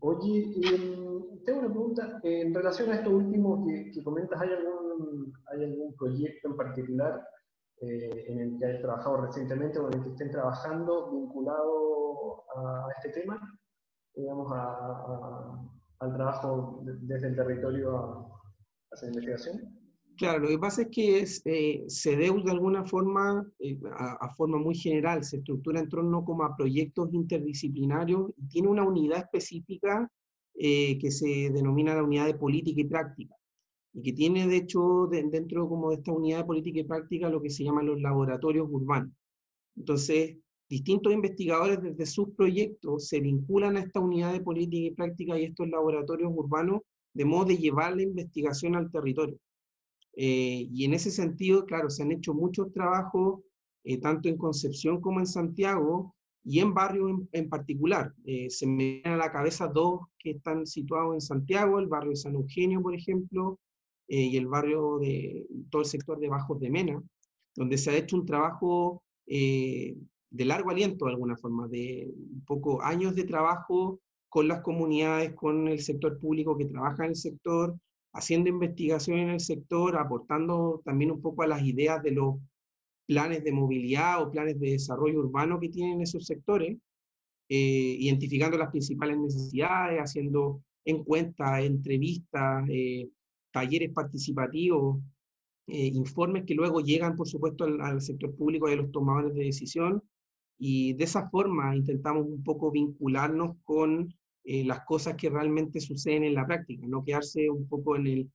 [0.01, 5.33] Oye, em, tengo una pregunta en relación a esto último que, que comentas, ¿hay algún,
[5.53, 7.23] ¿hay algún proyecto en particular
[7.81, 12.89] eh, en el que hayas trabajado recientemente o en el que estén trabajando vinculado a,
[12.97, 13.39] este tema,
[14.15, 14.51] digamos,
[15.99, 18.41] al trabajo desde el territorio a,
[18.93, 19.76] hacia investigación?
[20.17, 24.75] Claro, lo que pasa es que es, eh, de alguna forma, eh, a, forma muy
[24.75, 30.11] general, se estructura en torno como a proyectos interdisciplinarios y tiene una unidad específica
[30.59, 33.37] que se denomina la unidad de política y práctica
[33.97, 37.41] y que tiene de hecho dentro como de esta unidad de política y práctica lo
[37.41, 39.11] que se llaman los laboratorios urbanos.
[39.75, 40.37] Entonces,
[40.69, 45.45] distintos investigadores desde sus proyectos se vinculan a esta unidad de política y práctica y
[45.45, 46.83] estos laboratorios urbanos
[47.15, 49.39] de modo de llevar la investigación al territorio.
[50.17, 53.43] Eh, y en ese sentido, claro, se han hecho muchos trabajos,
[53.85, 58.15] eh, tanto en Concepción como en Santiago, y en barrios en, particular.
[58.25, 62.11] Eh, se me vienen a la cabeza dos que están situados en Santiago, el barrio
[62.11, 63.59] de San Eugenio, por ejemplo,
[64.09, 67.03] y el barrio de todo el sector de Bajos de Mena,
[67.57, 72.81] donde se ha hecho un trabajo de largo aliento de alguna forma, de un poco
[72.81, 73.99] años de trabajo
[74.29, 77.77] con las comunidades, con el sector público que trabaja en el sector,
[78.17, 82.37] haciendo investigación en el sector, aportando también un poco a las ideas de los
[83.07, 86.79] planes de movilidad o planes de desarrollo urbano que tienen esos sectores,
[87.49, 93.09] eh, identificando las principales necesidades, haciendo encuestas, entrevistas, eh,
[93.53, 94.99] talleres participativos,
[95.67, 99.45] eh, informes que luego llegan, por supuesto, al, sector público y a los tomadores de
[99.45, 100.03] decisión.
[100.59, 104.15] Y de esa forma intentamos un poco vincularnos con
[104.49, 108.31] eh, las cosas que realmente suceden en la práctica, no quedarse un poco en, el,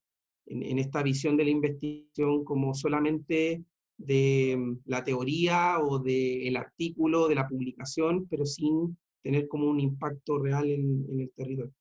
[0.46, 3.64] en, esta visión de la investigación como solamente
[3.98, 9.70] de mm, la teoría o del el artículo, de la publicación, pero sin tener como
[9.70, 11.74] un impacto real en, en el territorio.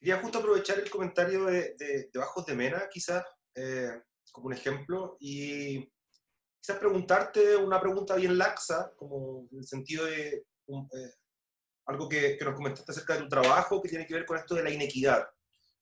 [0.00, 3.92] Quería justo aprovechar el comentario de, de, Bajos de Mena, quizás, eh,
[4.32, 5.88] como un ejemplo, y
[6.60, 11.12] quizás preguntarte una pregunta bien laxa, como en el sentido de eh,
[11.86, 14.54] algo que, que, nos comentaste acerca de tu trabajo, que tiene que ver con esto
[14.54, 15.26] de la inequidad,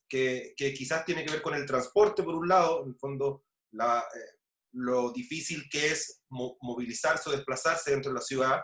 [0.09, 3.45] que, que quizás tiene que ver con el transporte, por un lado, en el fondo,
[3.73, 4.39] la, eh,
[4.73, 8.61] lo difícil que es movilizarse o desplazarse dentro de la ciudad,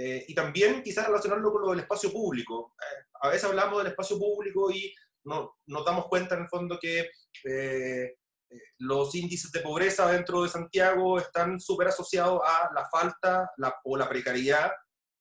[0.00, 2.72] y también quizás relacionarlo con lo del espacio público.
[3.20, 4.94] A veces hablamos del espacio público y
[5.28, 8.16] no, nos damos cuenta en el fondo que eh,
[8.50, 13.50] eh, los índices de pobreza dentro de Santiago están súper asociados a la falta
[13.84, 14.70] o la precariedad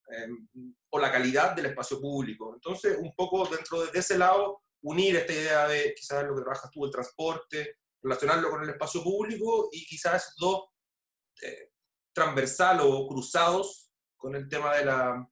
[0.10, 0.48] em,
[0.89, 2.54] o la calidad del espacio público.
[2.54, 6.72] Entonces, un poco dentro de ese lado, unir esta idea de quizás lo que trabajas
[6.72, 10.65] tú, el transporte, relacionarlo con el espacio público y quizás dos
[11.41, 11.72] eh,
[12.13, 15.30] transversal o cruzados con el tema de la,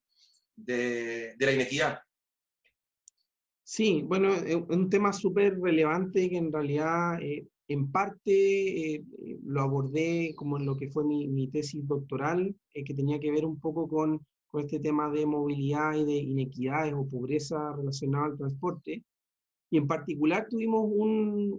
[0.55, 1.99] de, la inequidad.
[3.63, 9.05] Sí, bueno, es un tema súper relevante que en realidad eh, en parte eh,
[9.43, 13.45] lo abordé como en lo que fue mi, mi tesis doctoral, que tenía que ver
[13.45, 14.23] un poco con,
[14.55, 19.03] con, este tema de movilidad y de inequidades o pobreza relacionada al transporte.
[19.69, 20.85] Y en particular tuvimos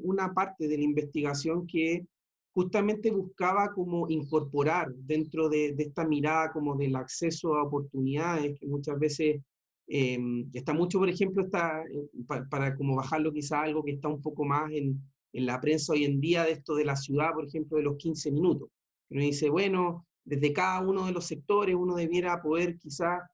[0.03, 2.07] una parte de la investigación que
[2.55, 8.99] justamente buscaba como incorporar dentro de, esta mirada como del acceso a oportunidades, que muchas
[8.99, 9.43] veces
[9.89, 12.09] em, está mucho, por ejemplo, está, eh,
[12.49, 14.99] para, como bajarlo quizá algo que está un poco más en,
[15.35, 17.97] en, la prensa hoy en día de esto de la ciudad, por ejemplo, de los
[17.97, 18.71] 15 minutos.
[19.11, 23.31] Uno dice, bueno, desde cada uno de los sectores uno debiera poder quizá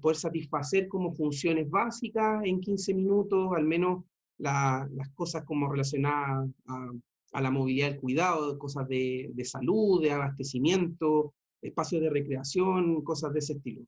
[0.00, 4.04] poder satisfacer como funciones básicas en 15 minutos, al menos
[4.38, 11.34] las cosas como relacionadas a, la movilidad del cuidado, cosas de, de, salud, de abastecimiento,
[11.60, 13.82] espacios de recreación, cosas de ese estilo.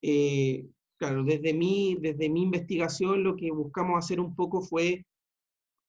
[0.00, 5.04] Eh, claro, desde mi, desde mi investigación lo que buscamos hacer un poco fue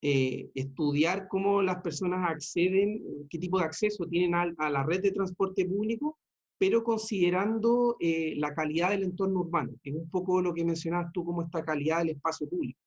[0.06, 5.12] eh, estudiar cómo las personas acceden, qué tipo de acceso tienen a, la red de
[5.12, 6.20] transporte público
[6.58, 11.12] pero considerando eh, la calidad del entorno urbano, que es un poco lo que mencionabas
[11.12, 12.80] tú como esta calidad del espacio público.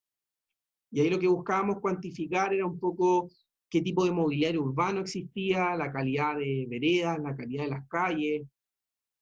[0.90, 3.28] Y ahí lo que buscábamos cuantificar era un poco
[3.68, 8.46] qué tipo de mobiliario urbano existía, la calidad de veredas, la calidad de las calles,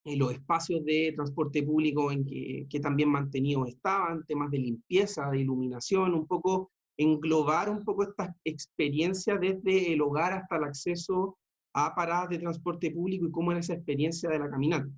[0.04, 5.30] eh, los espacios de transporte público en que, que también mantenidos estaban, temas de limpieza,
[5.30, 11.36] de iluminación, un poco englobar un poco estas experiencias desde el hogar hasta el acceso
[11.72, 14.88] a paradas de transporte público y cómo era esa experiencia de la caminata.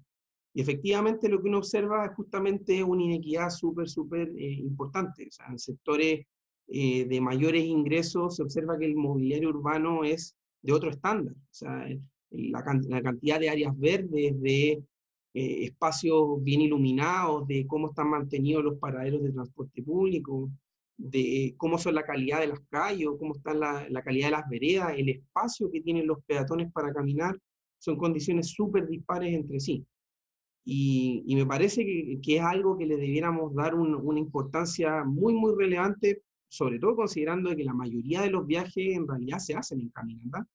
[0.55, 5.27] Y efectivamente lo que uno observa es justamente una inequidad súper, súper eh, importante.
[5.27, 6.27] O sea, en sectores
[6.69, 11.35] eh, de mayores ingresos se observa que el mobiliario urbano es de otro estándar.
[11.35, 11.87] O sea,
[12.31, 14.83] la, la cantidad de áreas verdes, de
[15.35, 20.51] eh, espacios bien iluminados, de cómo están mantenidos los paraderos de transporte público,
[20.99, 24.49] de cómo son la calidad de las calles, cómo está la, la, calidad de las
[24.49, 27.39] veredas, el espacio que tienen los peatones para caminar,
[27.79, 29.87] son condiciones súper dispares entre sí.
[30.65, 35.05] Y, y, me parece que, que, es algo que le debiéramos dar un, una importancia
[35.05, 39.55] muy, muy relevante, sobre todo considerando que la mayoría de los viajes en realidad se
[39.55, 40.47] hacen en caminata,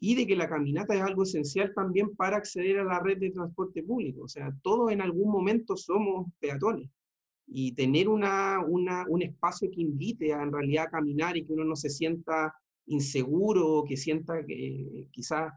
[0.00, 3.30] y de que la caminata es algo esencial también para acceder a la red de
[3.30, 4.24] transporte público.
[4.24, 6.90] O sea, todos en algún momento somos peatones
[7.46, 11.64] y tener una, una, un espacio que invite a en realidad caminar y que uno
[11.64, 12.54] no se sienta
[12.86, 15.52] inseguro, que sienta que quizás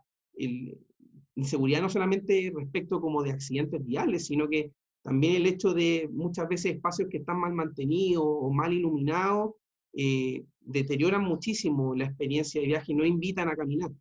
[1.36, 4.72] inseguridad no solamente respecto como de accidentes viales, sino que
[5.02, 9.54] también el hecho de muchas veces espacios que están mal mantenidos o mal iluminados
[9.94, 13.92] eh, deterioran muchísimo la experiencia de viaje y no invitan a caminar.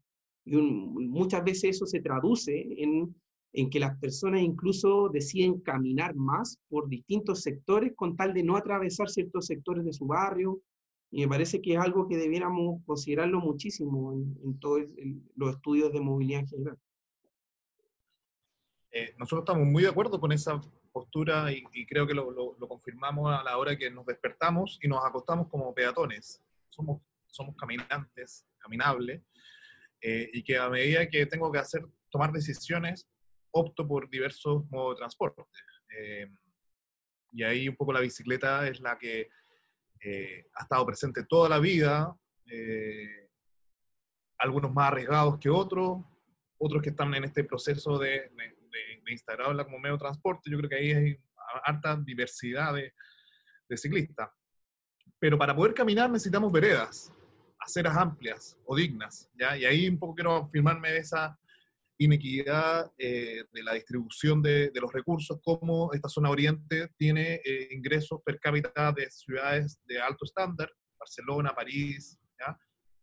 [0.45, 3.15] Y muchas veces eso se traduce en
[3.53, 8.57] en que las personas incluso deciden caminar más por distintos sectores con tal de no
[8.57, 10.61] atravesar ciertos sectores de su barrio.
[11.11, 14.83] Y me parece que es algo que debiéramos considerarlo muchísimo en, todos
[15.35, 16.79] los estudios de movilidad en general.
[18.91, 20.61] Eh, nosotros estamos muy de acuerdo con esa
[20.93, 25.05] postura y, creo que lo, lo, confirmamos a la hora que nos despertamos y nos
[25.05, 26.43] acostamos como peatones.
[26.69, 29.23] Somos, somos caminantes, caminables,
[30.01, 33.09] eh, y que a medida que tengo que hacer, tomar decisiones,
[33.53, 35.43] opto por diversos modos de transporte.
[35.97, 36.27] Eh,
[37.33, 39.29] y ahí un poco la bicicleta es la que
[40.01, 42.15] eh, ha estado presente toda la vida,
[42.47, 43.29] eh,
[44.39, 46.05] algunos más arriesgados que otros,
[46.59, 48.55] otros que están en este proceso de, de,
[49.11, 50.51] instalarla como medio de transporte.
[50.51, 51.19] Yo creo que ahí hay
[51.65, 52.93] harta diversidad de,
[53.69, 54.29] de ciclistas.
[55.19, 57.13] Pero para poder caminar necesitamos veredas,
[57.59, 59.57] aceras amplias o dignas, ¿ya?
[59.57, 61.39] Y ahí un poco quiero afirmarme de esa
[61.99, 67.69] inequidad eh, de la distribución de, de, los recursos, como esta zona oriente tiene eh,
[67.73, 72.57] ingresos per cápita de ciudades de alto estándar, Barcelona, París, ¿ya?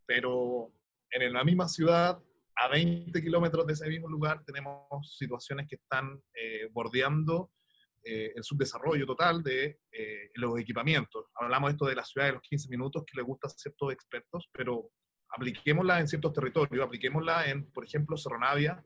[0.06, 0.72] pero
[1.12, 2.18] en la misma ciudad,
[2.58, 4.88] a 20 kilómetros de ese mismo lugar, tenemos
[5.18, 7.52] situaciones que están eh, bordeando
[8.08, 9.80] el subdesarrollo total de
[10.36, 11.26] los equipamientos.
[11.34, 14.48] Hablamos esto de la ciudad de los 15 minutos, que le gusta a ciertos expertos,
[14.54, 14.92] pero
[15.30, 18.84] apliquémosla en ciertos territorios, apliquémosla en, por ejemplo, Cerro Navia,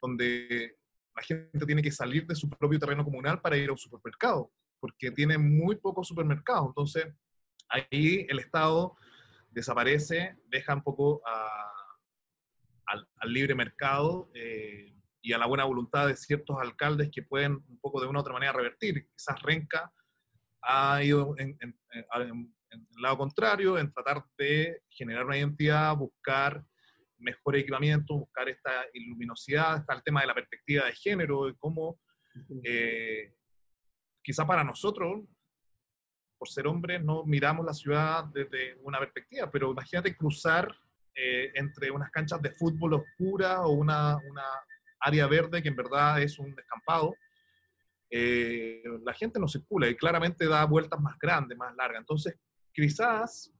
[0.00, 0.76] donde
[1.14, 4.52] la gente tiene que salir de su propio terreno comunal para ir a un supermercado,
[4.78, 6.68] porque tiene muy pocos supermercados.
[6.68, 7.06] Entonces,
[7.68, 8.96] ahí el Estado
[9.50, 11.22] desaparece, deja un poco
[12.86, 17.78] al, libre mercado eh, y a la buena voluntad de ciertos alcaldes que pueden un
[17.80, 19.08] poco de una u otra manera revertir.
[19.10, 19.92] Quizás Renca
[20.62, 21.56] ha ido en,
[22.70, 26.64] el lado contrario, en tratar de generar una identidad, buscar
[27.18, 32.00] mejor equipamiento, buscar esta luminosidad, está el tema de la perspectiva de género, y cómo
[32.64, 33.34] eh,
[34.22, 35.24] quizá para nosotros,
[36.38, 40.74] por ser hombres, no miramos la ciudad desde una perspectiva, pero imagínate cruzar
[41.14, 44.44] eh, entre unas canchas de fútbol oscuras o una, una,
[45.02, 47.14] área verde que en verdad es un descampado.
[48.10, 52.00] Eh, la gente no circula y claramente da vueltas más grandes, más largas.
[52.00, 52.36] Entonces,
[52.72, 53.52] quizás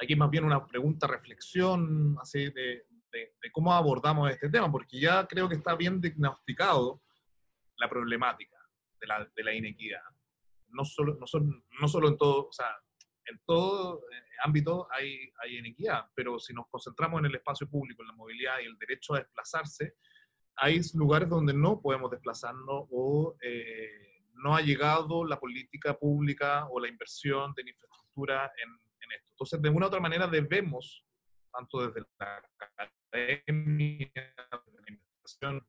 [0.00, 5.26] aquí más bien una pregunta, reflexión así de, de, cómo abordamos este tema, porque ya
[5.26, 7.02] creo que está bien diagnosticado
[7.76, 8.56] la problemática
[9.00, 10.02] de la, de la inequidad.
[10.68, 12.74] No solo, no, son, no solo en todo, o sea,
[13.26, 18.02] en todo eh, ámbito hay, hay inequidad, pero si nos concentramos en el espacio público,
[18.02, 19.96] en la movilidad y el derecho a desplazarse,
[20.56, 26.80] hay lugares donde no podemos desplazarnos o eh, no ha llegado la política pública o
[26.80, 29.28] la inversión de infraestructura en, en, esto.
[29.30, 31.04] Entonces, de una u otra manera debemos,
[31.52, 35.66] tanto desde la academia, la investigación,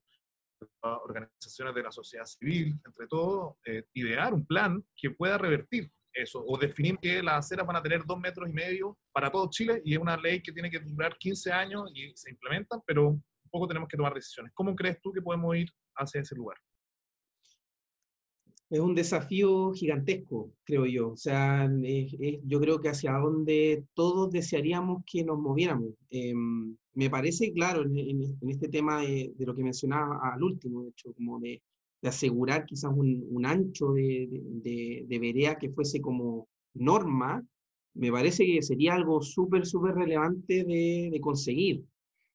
[0.81, 6.43] organizaciones de la sociedad civil, entre todo, eh, idear un plan que pueda revertir eso,
[6.45, 9.81] o definir que las aceras van a tener dos metros y medio para todo Chile
[9.83, 13.23] y es una ley que tiene que durar 15 años y se implementa, pero un
[13.49, 14.51] poco tenemos que tomar decisiones.
[14.53, 16.57] ¿Cómo crees tú que podemos ir hacia ese lugar?
[18.73, 21.11] Es un desafío gigantesco, creo yo.
[21.11, 21.69] O sea,
[22.43, 25.91] yo creo que hacia donde todos desearíamos que nos moviéramos.
[26.09, 31.13] Em, me parece, claro, en, este tema de, lo que mencionaba al último, de hecho,
[31.13, 31.61] como de,
[32.01, 34.27] asegurar quizás un, ancho de,
[34.63, 37.45] de, vereda que fuese como norma,
[37.93, 41.83] me parece que sería algo súper, súper relevante de, conseguir.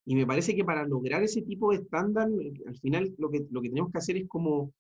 [0.07, 2.29] Y me parece que para lograr ese tipo de estándar,
[2.67, 4.73] al final lo que, lo que tenemos que hacer es como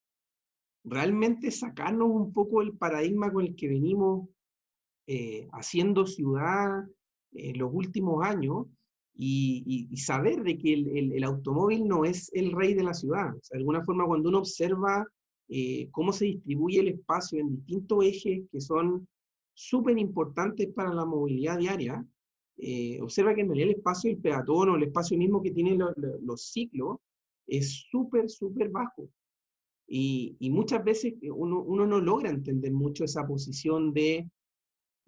[0.88, 4.28] realmente sacarnos un poco el paradigma con el que venimos
[5.06, 6.84] eh, haciendo ciudad
[7.32, 8.66] en los últimos años
[9.20, 13.32] y, saber de que el, automóvil no es el rey de la ciudad.
[13.32, 15.06] de alguna forma, cuando uno observa
[15.48, 19.08] eh, cómo se distribuye el espacio en distintos ejes que son
[19.54, 22.04] súper importantes para la movilidad diaria,
[22.58, 25.80] eh, observa que en realidad el espacio del peatón o el espacio mismo que tienen
[26.22, 26.98] los ciclos
[27.46, 29.08] es súper, súper bajo.
[29.90, 34.28] Y, muchas veces uno, uno, no logra entender mucho esa posición de,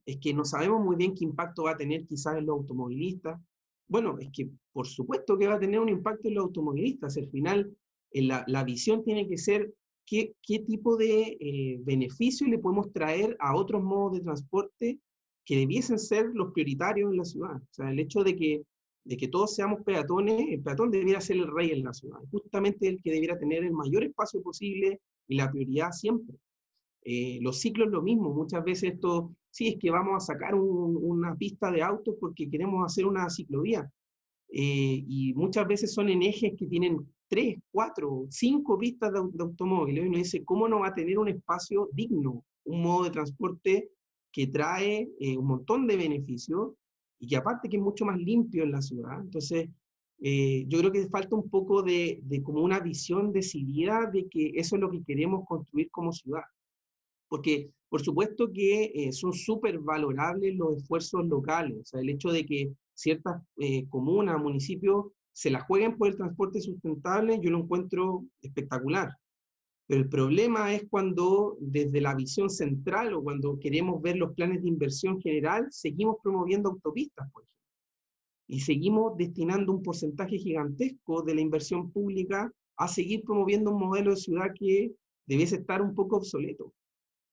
[0.07, 3.39] es que no sabemos muy bien qué impacto va a tener quizás en los automovilistas.
[3.87, 7.17] Bueno, es que por supuesto que va a tener un impacto en los automovilistas.
[7.19, 7.71] Al final,
[8.13, 9.75] en la, la, visión tiene que ser
[10.07, 14.99] qué, qué tipo de eh, beneficio le podemos traer a otros modos de transporte
[15.45, 17.57] que debiesen ser los prioritarios en la ciudad.
[17.57, 18.63] O sea, el hecho de que
[19.05, 22.89] de que todos seamos peatones, el peatón debiera ser el rey en la ciudad, justamente
[22.89, 26.37] el que debiera tener el mayor espacio posible y la prioridad siempre.
[27.03, 31.35] Eh, los ciclos lo mismo, muchas veces esto, sí, es que vamos a sacar una
[31.35, 33.91] pista de autos porque queremos hacer una ciclovía.
[34.53, 36.99] Eh, y muchas veces son en ejes que tienen
[37.29, 40.05] tres, cuatro, cinco pistas de, automóviles.
[40.05, 43.91] Y uno dice, ¿cómo no va a tener un espacio digno, un modo de transporte
[44.33, 46.73] que trae eh, un montón de beneficios
[47.21, 49.21] y que aparte que es mucho más limpio en la ciudad.
[49.21, 49.69] Entonces,
[50.23, 54.77] eh, yo creo que falta un poco de, como una visión decidida de que eso
[54.77, 56.43] es lo que queremos construir como ciudad.
[57.29, 62.31] Porque, por supuesto que eh, son súper valorables los esfuerzos locales, o sea, el hecho
[62.31, 67.61] de que ciertas eh, comunas, municipios, se la jueguen por el transporte sustentable, yo lo
[67.61, 69.17] encuentro espectacular.
[69.91, 74.63] Pero el problema es cuando desde la visión central o cuando queremos ver los planes
[74.63, 77.67] de inversión general, seguimos promoviendo autopistas, por ejemplo.
[78.47, 84.11] Y seguimos destinando un porcentaje gigantesco de la inversión pública a seguir promoviendo un modelo
[84.11, 84.93] de ciudad que
[85.27, 86.73] debiese estar un poco obsoleto.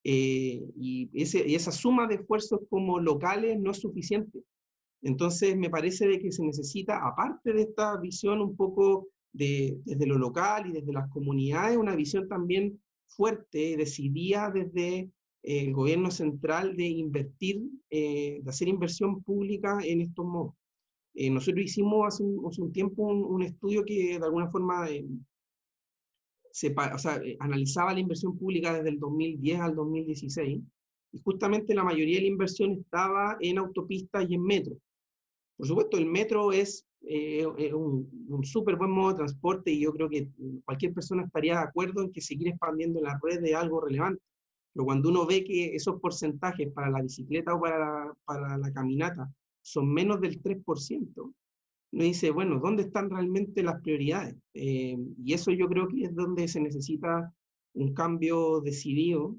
[0.03, 4.41] Eh, y, y esa suma de esfuerzos como locales no es suficiente.
[5.03, 10.17] Entonces, me parece de que se necesita, aparte de esta visión un poco desde lo
[10.17, 15.09] local y desde las comunidades, una visión también fuerte, decidida desde
[15.43, 20.53] el gobierno central de invertir, eh, de hacer inversión pública en estos modos.
[21.13, 25.05] Eh, nosotros hicimos hace un, tiempo un, estudio que de alguna forma eh,
[26.51, 26.73] sea,
[27.39, 30.59] analizaba la inversión pública desde el 2010 al 2016
[31.13, 34.75] y justamente la mayoría de la inversión estaba en autopistas y en metro.
[35.55, 39.93] Por supuesto, el metro es eh, un, un súper buen modo de transporte y yo
[39.93, 40.29] creo que
[40.65, 44.21] cualquier persona estaría de acuerdo en que seguir expandiendo la red es algo relevante.
[44.73, 48.71] Pero cuando uno ve que esos porcentajes para la bicicleta o para la, para la
[48.71, 49.29] caminata
[49.61, 51.33] son menos del 3%,
[51.91, 54.35] uno dice, bueno, ¿dónde están realmente las prioridades?
[54.53, 57.33] Eh, y eso yo creo que es donde se necesita
[57.73, 59.35] un cambio decidido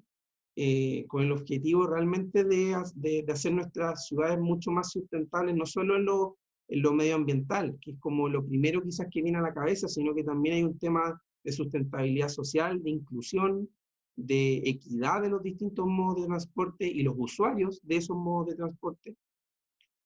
[0.56, 5.96] eh, con el objetivo realmente de, de, hacer nuestras ciudades mucho más sustentables, no solo
[5.96, 6.37] en lo,
[6.68, 10.14] en lo medioambiental, que es como lo primero quizás que viene a la cabeza, sino
[10.14, 13.68] que también hay un tema de sustentabilidad social, de inclusión,
[14.16, 18.56] de equidad de los distintos modos de transporte y los usuarios de esos modos de
[18.56, 19.16] transporte,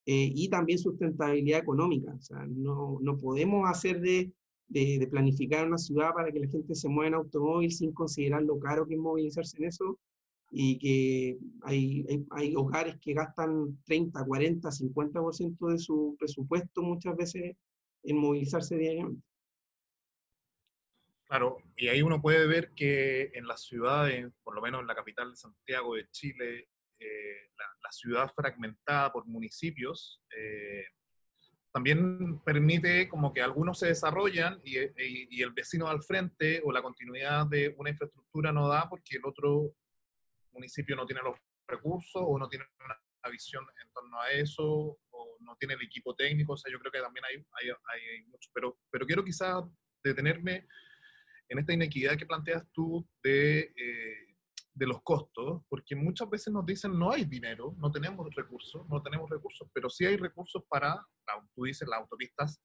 [0.04, 2.14] eh, y también sustentabilidad económica.
[2.14, 4.32] O sea, no, no podemos hacer de,
[4.68, 8.58] de, planificar una ciudad para que la gente se mueva en automóvil sin considerar lo
[8.58, 9.98] caro que es movilizarse en eso,
[10.54, 17.16] y que hay, hay, hay hogares que gastan 30, 40, 50% de su presupuesto muchas
[17.16, 17.56] veces
[18.02, 19.22] en movilizarse diariamente.
[21.26, 24.94] Claro, y ahí uno puede ver que en las ciudades, por lo menos en la
[24.94, 27.50] capital de Santiago de Chile, eh,
[27.82, 30.84] la, ciudad fragmentada por municipios, eh,
[31.72, 36.80] también permite como que algunos se desarrollan y, y, el vecino al frente o la
[36.80, 39.74] continuidad de una infraestructura no da porque el otro
[40.52, 41.36] municipio no tiene los
[41.66, 46.14] recursos o no tiene una visión en torno a eso o no tiene el equipo
[46.14, 46.54] técnico.
[46.54, 48.50] O sea, yo creo que también hay, hay, hay mucho.
[48.52, 49.64] Pero, pero quiero quizás
[50.02, 50.66] detenerme
[51.48, 54.32] en esta inequidad que planteas tú de, eh,
[54.74, 59.02] de los costos, porque muchas veces nos dicen no hay dinero, no tenemos recursos, no
[59.02, 61.06] tenemos recursos, pero sí hay recursos para,
[61.54, 62.60] tú dices, las autopistas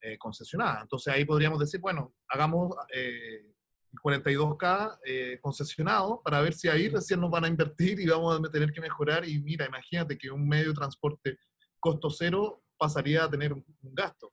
[0.00, 0.82] eh, concesionadas.
[0.82, 3.54] Entonces ahí podríamos decir, bueno, hagamos eh,
[4.02, 8.50] 42K eh, concesionado para ver si ahí recién nos van a invertir y vamos a
[8.50, 9.28] tener que mejorar.
[9.28, 11.38] Y mira, imagínate que un medio de transporte
[11.80, 14.32] costo cero pasaría a tener un, gasto.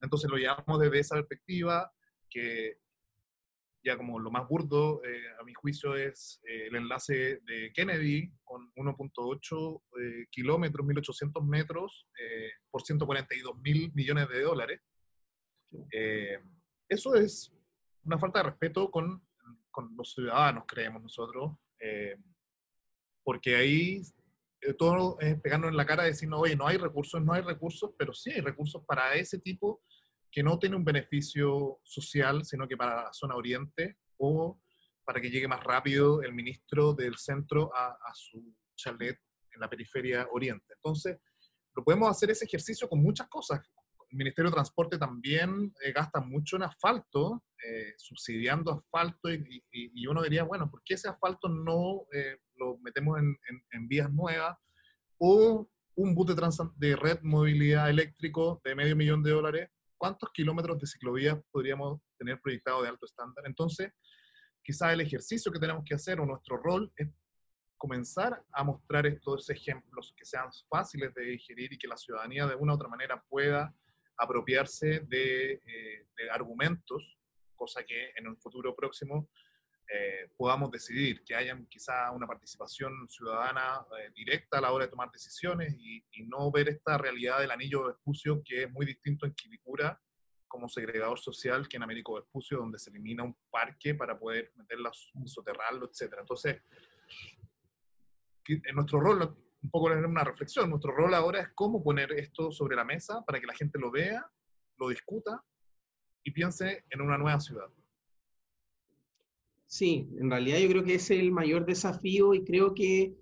[0.00, 1.90] entonces lo llevamos desde esa perspectiva
[2.30, 2.78] que
[3.84, 8.30] ya como lo más burdo, eh, a mi juicio, es eh, el enlace de Kennedy
[8.44, 12.06] con 1.8 eh, kilómetros, 1.800 metros
[12.70, 14.80] por 142 mil millones de dólares.
[16.88, 17.52] eso es
[18.08, 19.22] una falta de respeto con,
[19.70, 21.52] con los ciudadanos, creemos nosotros,
[23.22, 24.02] porque ahí
[24.78, 28.12] todo es pegarnos en la cara diciendo, oye, no hay recursos, no hay recursos, pero
[28.12, 29.82] sí hay recursos para ese tipo
[30.30, 34.60] que no tiene un beneficio social, sino que para la zona oriente o
[35.04, 39.18] para que llegue más rápido el ministro del centro a, su chalet
[39.52, 40.74] en la periferia oriente.
[40.74, 41.18] Entonces,
[41.74, 43.60] lo podemos hacer ese ejercicio con muchas cosas.
[44.10, 50.22] El Ministerio de Transporte también eh, gasta mucho en asfalto, eh, subsidiando asfalto, y, uno
[50.22, 53.36] diría, bueno, ¿por qué ese asfalto no eh, lo metemos en,
[53.72, 54.56] en, vías nuevas?
[55.18, 60.78] O un bus de, de red movilidad eléctrico de medio millón de dólares cuántos kilómetros
[60.78, 63.44] de ciclovías podríamos tener proyectado de alto estándar.
[63.46, 63.92] Entonces,
[64.62, 67.08] quizá el ejercicio que tenemos que hacer o nuestro rol es
[67.76, 72.54] comenzar a mostrar estos ejemplos que sean fáciles de digerir y que la ciudadanía de
[72.54, 73.74] una u otra manera pueda
[74.18, 77.18] apropiarse de, eh, argumentos,
[77.54, 79.30] cosa que en un futuro próximo
[79.90, 84.90] eh, podamos decidir, que haya quizá una participación ciudadana eh, directa a la hora de
[84.90, 89.24] tomar decisiones y, no ver esta realidad del anillo de Vespucio que es muy distinto
[89.24, 89.98] en Quilicura
[90.46, 94.90] como segregador social que en Américo Vespucio, donde se elimina un parque para poder meterla,
[95.24, 96.16] soterrarlo, etc.
[96.18, 96.60] Entonces,
[98.46, 102.76] en nuestro rol, un poco una reflexión, nuestro rol ahora es cómo poner esto sobre
[102.76, 104.24] la mesa para que la gente lo vea,
[104.78, 105.42] lo discuta
[106.22, 107.68] y piense en una nueva ciudad.
[109.66, 113.14] Sí, en realidad yo creo que ese es el mayor desafío y creo que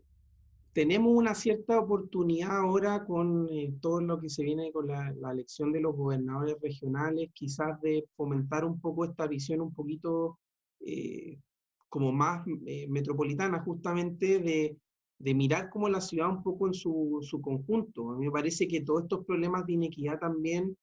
[0.72, 5.72] tenemos una cierta oportunidad ahora con eh, todo lo que se viene con la, elección
[5.72, 10.38] de los gobernadores regionales, quizás de fomentar un poco esta visión un poquito
[10.80, 11.40] eh,
[11.88, 14.76] como más eh, metropolitana, justamente de,
[15.18, 18.10] de, mirar como la ciudad un poco en su, su, conjunto.
[18.10, 20.76] A mí me parece que todos estos problemas de inequidad también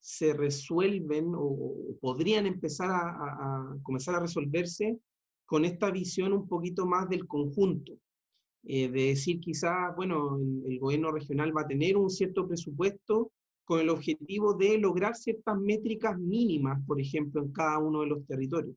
[0.00, 4.98] se resuelven o, podrían empezar a, comenzar a resolverse
[5.44, 7.92] con esta visión un poquito más del conjunto,
[8.64, 13.30] eh, de decir quizás, bueno, el, gobierno regional va a tener un cierto presupuesto
[13.64, 18.26] con el objetivo de lograr ciertas métricas mínimas, por ejemplo, en cada uno de los
[18.26, 18.76] territorios.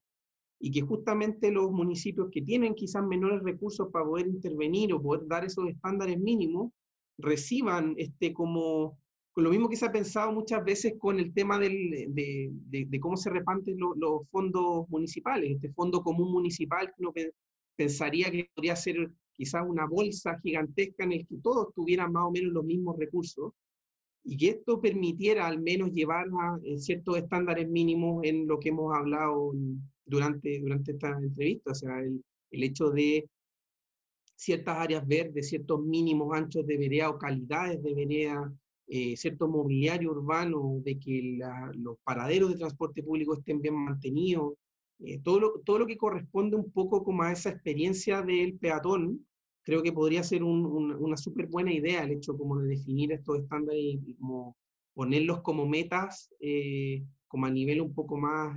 [0.66, 5.28] Y que justamente los municipios que tienen quizás menores recursos para poder intervenir o poder
[5.28, 6.72] dar esos estándares mínimos,
[7.18, 8.98] reciban este como
[9.34, 13.00] con lo mismo que se ha pensado muchas veces con el tema del, de, de,
[13.00, 17.12] cómo se reparten los fondos municipales, este fondo común municipal que uno
[17.76, 22.32] pensaría que podría ser quizás una bolsa gigantesca en el que todos tuvieran más o
[22.32, 23.54] menos los mismos recursos
[24.24, 28.70] y que esto permitiera al menos llevar a eh, ciertos estándares mínimos en lo que
[28.70, 29.52] hemos hablado
[30.06, 33.28] durante, durante esta entrevista, o sea, el, el hecho de
[34.36, 38.54] ciertas áreas verdes, ciertos mínimos anchos de vereda o calidades de vereda,
[38.88, 41.40] eh, cierto mobiliario urbano, de que
[41.76, 44.54] los paraderos de transporte público estén bien mantenidos,
[45.00, 49.26] eh, todo, lo, todo lo que corresponde un poco como a esa experiencia del peatón,
[49.64, 53.82] creo que podría ser una súper buena idea el hecho como de definir estos estándares
[53.82, 54.58] y, como
[54.94, 58.56] ponerlos como metas eh, como a nivel un poco más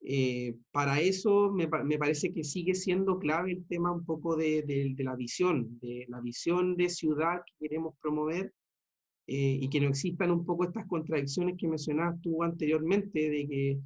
[0.00, 4.62] eh, para eso me, me, parece que sigue siendo clave el tema un poco de,
[4.62, 8.52] de, de la visión, de la visión de ciudad que queremos promover
[9.30, 13.78] y que no existan un poco estas contradicciones que mencionabas tú anteriormente, de que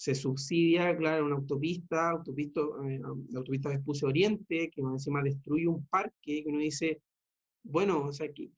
[0.00, 5.68] se subsidia, claro, una autopista, autopista, eh, la autopista de Espucio Oriente, que encima destruye
[5.68, 7.02] un parque, que uno dice,
[7.62, 8.48] bueno, o sea, ¿qué,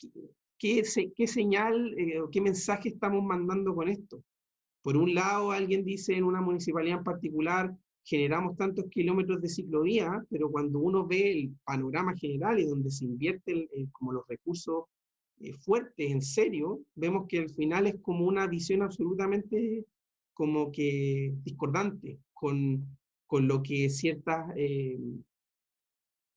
[0.57, 0.83] qué,
[1.17, 4.23] qué señal eh, o qué mensaje estamos mandando con esto?
[4.83, 7.75] Por un lado, alguien dice en una municipalidad en particular,
[8.05, 13.05] generamos tantos kilómetros de ciclovía, pero cuando uno ve el panorama general y donde se
[13.05, 14.87] invierten como los recursos
[15.39, 19.87] eh, fuertes, en serio, vemos que al final es como una visión absolutamente
[20.35, 24.99] como que discordante con, con lo que ciertas, eh,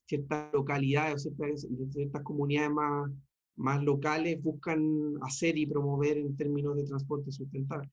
[0.08, 3.12] ciertas localidades o ciertas, ciertas comunidades más,
[3.56, 7.90] más locales buscan hacer y promover en términos de transporte sustentable.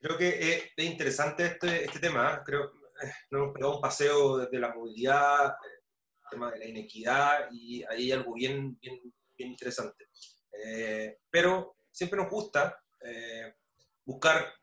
[0.00, 2.34] Creo que es interesante este, este tema.
[2.34, 2.42] ¿eh?
[2.44, 6.66] Creo que eh, nos hemos pegado un paseo desde la movilidad, el tema de la
[6.66, 8.78] inequidad, y ahí hay algo bien,
[9.36, 10.06] interesante.
[11.30, 13.54] pero siempre nos gusta eh,
[14.04, 14.54] buscar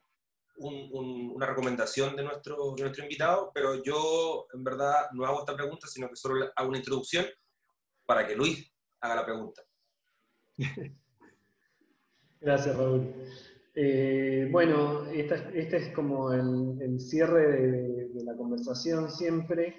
[0.60, 6.16] una recomendación de nuestro invitado, pero yo en verdad no hago esta pregunta, sino que
[6.16, 7.28] solo hago una introducción
[8.08, 8.68] para que Luis
[9.02, 9.62] haga la pregunta.
[12.42, 13.14] Gracias, Raúl.
[13.80, 17.62] Eh, bueno, este es como el, cierre
[18.12, 19.76] de, la conversación siempre,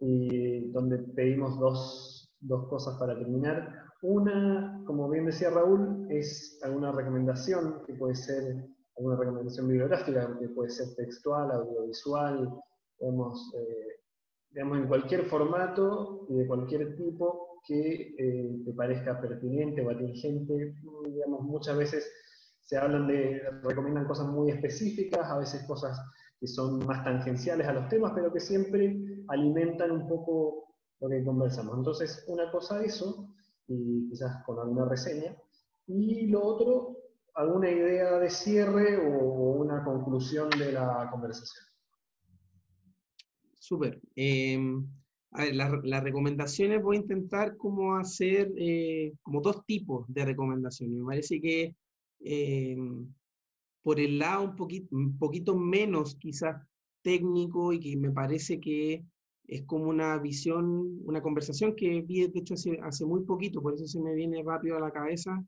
[0.00, 3.72] y donde pedimos dos, dos cosas para terminar.
[4.02, 8.66] Una, como bien decía Raúl, es alguna recomendación, que puede ser
[8.96, 12.50] alguna recomendación bibliográfica, que puede ser textual, audiovisual,
[12.98, 19.90] digamos, eh, en cualquier formato y de cualquier tipo que eh, te parezca pertinente o
[19.90, 20.74] atingente.
[21.04, 22.12] Digamos, muchas veces
[22.66, 25.98] se hablan de, recomiendan cosas muy específicas, a veces cosas
[26.38, 31.24] que son más tangenciales a los temas, pero que siempre alimentan un poco lo que
[31.24, 31.76] conversamos.
[31.78, 33.32] Entonces, una cosa eso,
[33.68, 35.36] y quizás con alguna reseña.
[35.86, 36.96] Y lo otro,
[37.34, 41.64] alguna idea de cierre o una conclusión de la conversación.
[43.60, 44.00] Súper.
[44.16, 50.98] Ver, las recomendaciones voy a intentar como hacer eh, como dos tipos de recomendaciones.
[50.98, 51.76] Me parece que
[52.20, 53.12] em,
[53.82, 54.44] por el lado
[54.90, 56.56] un poquito, menos quizás
[57.02, 59.04] técnico y que me parece que
[59.46, 63.74] es como una visión, una conversación que vi, de hecho, hace, hace muy poquito, por
[63.74, 65.40] eso se me viene rápido a la cabeza,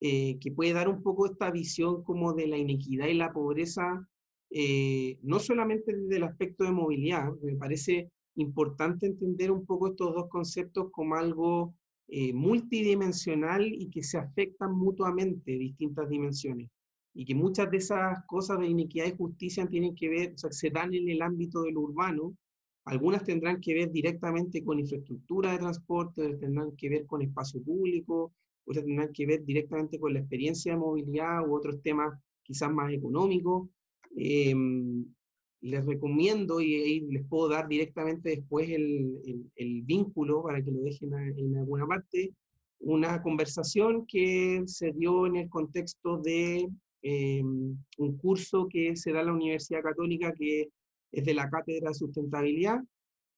[0.00, 4.06] eh, que puede dar un poco esta visión como de la inequidad y la pobreza,
[4.50, 10.14] eh, no solamente desde el aspecto de movilidad, me parece importante entender un poco estos
[10.14, 11.74] dos conceptos como algo
[12.08, 16.70] eh, multidimensional y que se afectan mutuamente distintas dimensiones.
[17.14, 20.52] Y que muchas de esas cosas de inequidad y justicia tienen que ver, o sea,
[20.52, 22.36] se dan en el ámbito de lo urbano,
[22.84, 27.60] algunas tendrán que ver directamente con infraestructura de transporte, otras tendrán que ver con espacio
[27.62, 28.32] público,
[28.64, 32.92] otras tendrán que ver directamente con la experiencia de movilidad u otros temas quizás más
[32.92, 33.68] económicos.
[34.14, 35.04] Em,
[35.60, 41.12] les recomiendo y, les puedo dar directamente después el, el, vínculo para que lo dejen
[41.14, 42.32] en alguna parte,
[42.80, 46.68] una conversación que se dio en el contexto de
[47.02, 50.68] em, un curso que se da en la Universidad Católica que
[51.12, 52.80] es de la Cátedra de Sustentabilidad,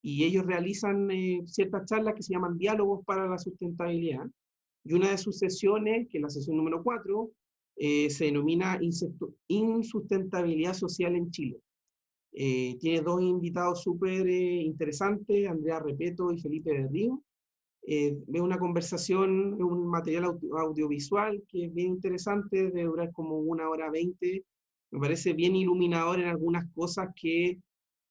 [0.02, 4.26] y ellos realizan eh, ciertas charlas que se llaman diálogos para la sustentabilidad.
[4.84, 7.30] Y una de sus sesiones, que es la sesión número 4,
[7.76, 8.80] eh, se denomina
[9.48, 11.58] Insustentabilidad Social en Chile.
[12.41, 17.20] Eh, tiene dos invitados súper interesantes, Andrea Repeto y Felipe Berrío.
[17.82, 23.91] es una conversación, un material audiovisual que es bien interesante, de durar como una hora
[23.91, 24.45] veinte.
[24.93, 27.59] Me parece bien iluminador en algunas cosas que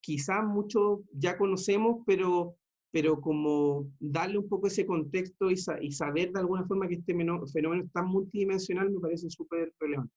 [0.01, 2.55] quizás muchos ya conocemos, pero,
[2.91, 7.15] pero como darle un poco ese contexto y, saber de alguna forma que este
[7.53, 10.13] fenómeno es tan multidimensional me parece súper relevante.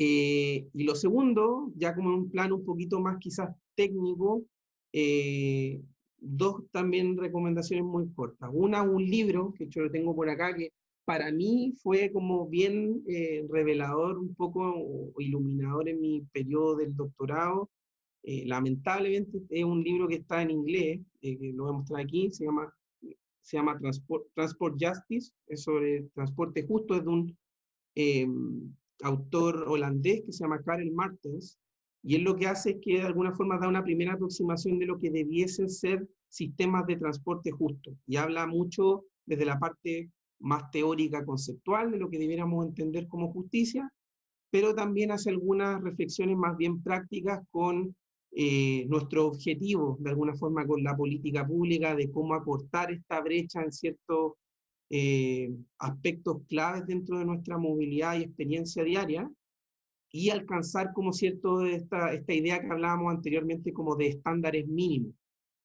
[0.00, 4.44] Eh, y lo segundo, ya como en un plano un poquito más quizás técnico,
[4.92, 5.80] eh,
[6.18, 8.48] dos también recomendaciones muy cortas.
[8.52, 10.70] Una, un libro, que yo lo tengo por acá, que
[11.04, 17.68] para mí fue como bien eh, revelador, un poco iluminador en mi periodo del doctorado,
[18.22, 22.02] eh, lamentablemente es un libro que está en inglés, eh, que lo voy a mostrar
[22.02, 22.72] aquí, se llama,
[23.42, 27.38] se llama Transport, Transport Justice, es sobre transporte justo, es de un,
[27.96, 28.72] em,
[29.02, 31.58] autor holandés que se llama Karel Martens,
[32.02, 34.86] y él lo que hace es que de alguna forma da una primera aproximación de
[34.86, 40.70] lo que debiesen ser sistemas de transporte justo, y habla mucho desde la parte más
[40.70, 43.92] teórica, conceptual, de lo que debiéramos entender como justicia,
[44.50, 47.94] pero también hace algunas reflexiones más bien prácticas con
[48.30, 53.62] eh, nuestro objetivo, de alguna forma, con la política pública, de cómo acortar esta brecha
[53.62, 54.34] en ciertos
[54.90, 59.30] eh, aspectos claves dentro de nuestra movilidad y experiencia diaria,
[60.10, 65.14] y alcanzar como cierto esta, esta idea que hablábamos anteriormente como de estándares mínimos,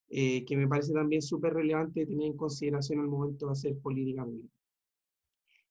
[0.10, 4.26] eh, que me parece también súper relevante tener en consideración al momento de hacer política
[4.26, 4.54] pública.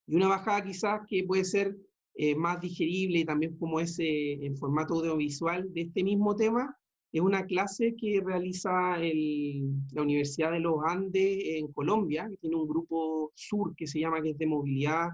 [0.06, 1.76] Y una bajada quizás que puede ser
[2.14, 6.76] eh, más digerible también como ese en formato audiovisual de este mismo tema,
[7.12, 12.66] es una clase que realiza la Universidad de los Andes en Colombia, que tiene un
[12.66, 15.10] grupo sur que se llama, que es de movilidad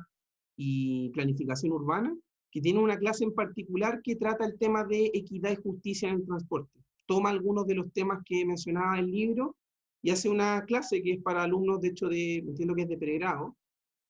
[0.56, 2.16] y planificación urbana,
[2.52, 6.16] que tiene una clase en particular que trata el tema de equidad y justicia en
[6.16, 6.78] el transporte.
[7.06, 9.56] Toma algunos de los temas que mencionaba el libro
[10.00, 12.96] y hace una clase que es para alumnos, de hecho, de, entiendo que es de
[12.96, 13.56] pregrado,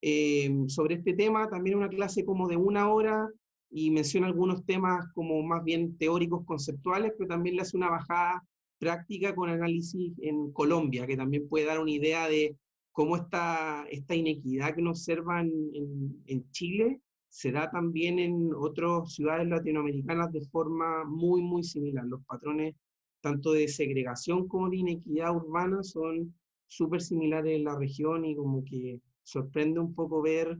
[0.03, 3.28] eh, sobre este tema, también una clase como de una hora
[3.71, 8.43] y menciona algunos temas como más bien teóricos, conceptuales, pero también le hace una bajada
[8.79, 12.57] práctica con análisis en Colombia, que también puede dar una idea de
[12.93, 19.12] cómo esta, esta inequidad que nos observan en, en Chile se da también en otras
[19.12, 22.05] ciudades latinoamericanas de forma muy, muy similar.
[22.07, 22.75] Los patrones
[23.21, 26.35] tanto de segregación como de inequidad urbana son
[26.66, 30.59] súper similares en la región y como que sorprende un poco ver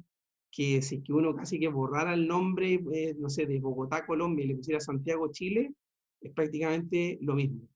[0.51, 4.44] que si que uno casi que borrara el nombre, eh, no sé, de Bogotá, Colombia,
[4.44, 5.72] y le pusiera Santiago, Chile,
[6.20, 7.68] es prácticamente lo mismo.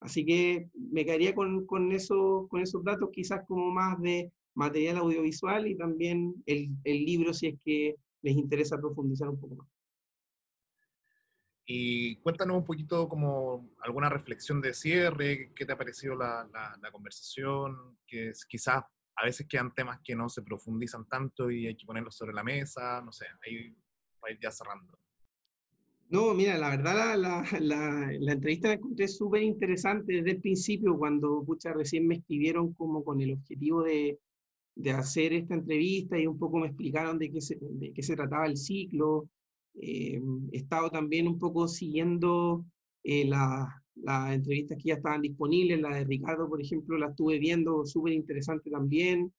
[0.00, 4.98] Así que me quedaría con, con, eso, con esos datos, quizás como más de material
[4.98, 9.68] audiovisual y también el, el libro, si es que les interesa profundizar un poco más.
[11.70, 16.78] Y cuéntanos un poquito como alguna reflexión de cierre, qué te ha parecido la, la,
[16.80, 18.84] la conversación, que quizás
[19.20, 22.44] a veces quedan temas que no se profundizan tanto y hay que ponerlos sobre la
[22.44, 23.70] mesa, no sé, ahí
[24.22, 24.96] va a ir ya cerrando.
[26.10, 30.96] No, mira, la verdad la, la, la entrevista la encontré súper interesante desde el principio,
[30.96, 34.18] cuando pucha, recién me escribieron como con el objetivo de,
[34.76, 38.16] de, hacer esta entrevista y un poco me explicaron de qué se, de qué se
[38.16, 39.28] trataba el ciclo.
[39.74, 40.20] Eh,
[40.52, 42.64] he estado también un poco siguiendo
[43.02, 47.38] eh, la, las entrevistas que ya estaban disponibles, la de Ricardo, por ejemplo, la estuve
[47.38, 49.32] viendo, súper interesante también.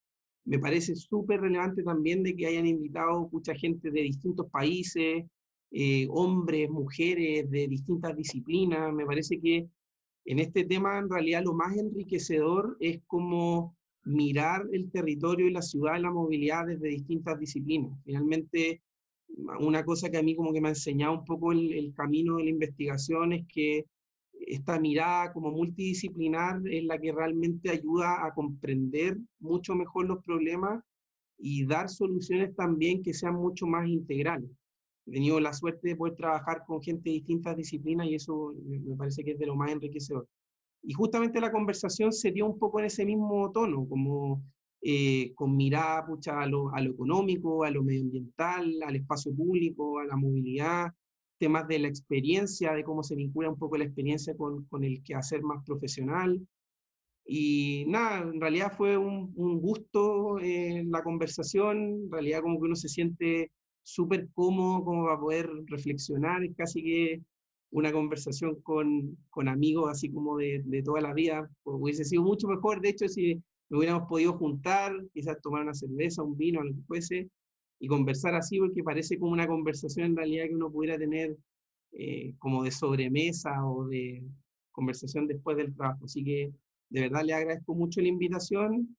[0.46, 5.26] Me parece súper relevante también de que hayan invitado mucha gente de distintos países,
[5.72, 8.94] eh, hombres, mujeres, de distintas disciplinas.
[8.94, 9.68] Me parece que
[10.26, 15.62] en este tema, en realidad, lo más enriquecedor es como mirar el territorio y la
[15.62, 17.92] ciudad y la movilidad desde distintas disciplinas.
[18.04, 18.82] Finalmente,
[19.60, 22.38] una cosa que a mí como que me ha enseñado un poco el, el camino
[22.38, 23.86] de la investigación es que
[24.50, 30.84] esta mirada como multidisciplinar es la que realmente ayuda a comprender mucho mejor los problemas
[31.38, 34.50] y dar soluciones también que sean mucho más integrales.
[35.06, 38.96] He tenido la suerte de poder trabajar con gente de distintas disciplinas y eso me
[38.96, 40.28] parece que es de lo más enriquecedor.
[40.82, 44.42] Y justamente la conversación se dio un poco en ese mismo tono, como
[44.82, 50.00] eh, con mirada pucha, a, lo, a lo económico, a lo medioambiental, al espacio público,
[50.00, 50.92] a la movilidad,
[51.40, 55.02] temas de la experiencia, de cómo se vincula un poco la experiencia con, con el
[55.04, 56.40] quehacer más profesional.
[57.26, 59.32] Y nada, en realidad fue un,
[59.62, 63.52] gusto eh, la conversación, en realidad como que uno se siente
[63.84, 67.22] súper cómodo como para poder reflexionar, es casi que
[67.72, 72.48] una conversación con, con amigos así como de, toda la vida, pues hubiese sido mucho
[72.48, 73.36] mejor, de hecho, si
[73.70, 77.30] nos hubiéramos podido juntar, quizás tomar una cerveza, un vino, lo que fuese,
[77.80, 81.38] y conversar así, porque parece como una conversación en realidad que uno pudiera tener
[81.92, 84.24] eh, como de sobremesa o de
[84.72, 86.06] conversación después del trabajo.
[86.06, 86.52] Así que
[86.90, 88.96] de verdad le agradezco mucho la invitación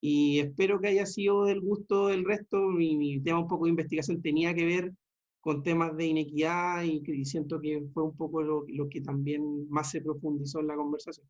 [0.00, 2.58] y espero que haya sido del gusto del resto.
[2.68, 4.92] Mi, mi tema un poco de investigación tenía que ver
[5.40, 9.90] con temas de inequidad y, siento que fue un poco lo, lo que también más
[9.90, 11.26] se profundizó en la conversación.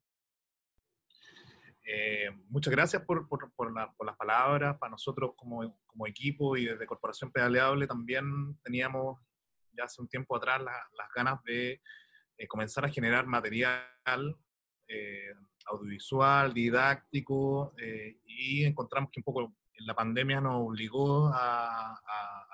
[1.85, 4.79] Eh, muchas gracias por, por, por, la, por, las palabras.
[4.79, 9.19] Para nosotros como, como, equipo y desde Corporación Pedaleable también teníamos
[9.77, 11.81] ya hace un tiempo atrás la, las ganas de
[12.37, 14.37] eh, comenzar a generar material
[14.87, 15.33] eh,
[15.67, 17.73] audiovisual, didáctico,
[18.27, 19.55] y encontramos que un poco
[19.87, 21.99] la pandemia nos obligó a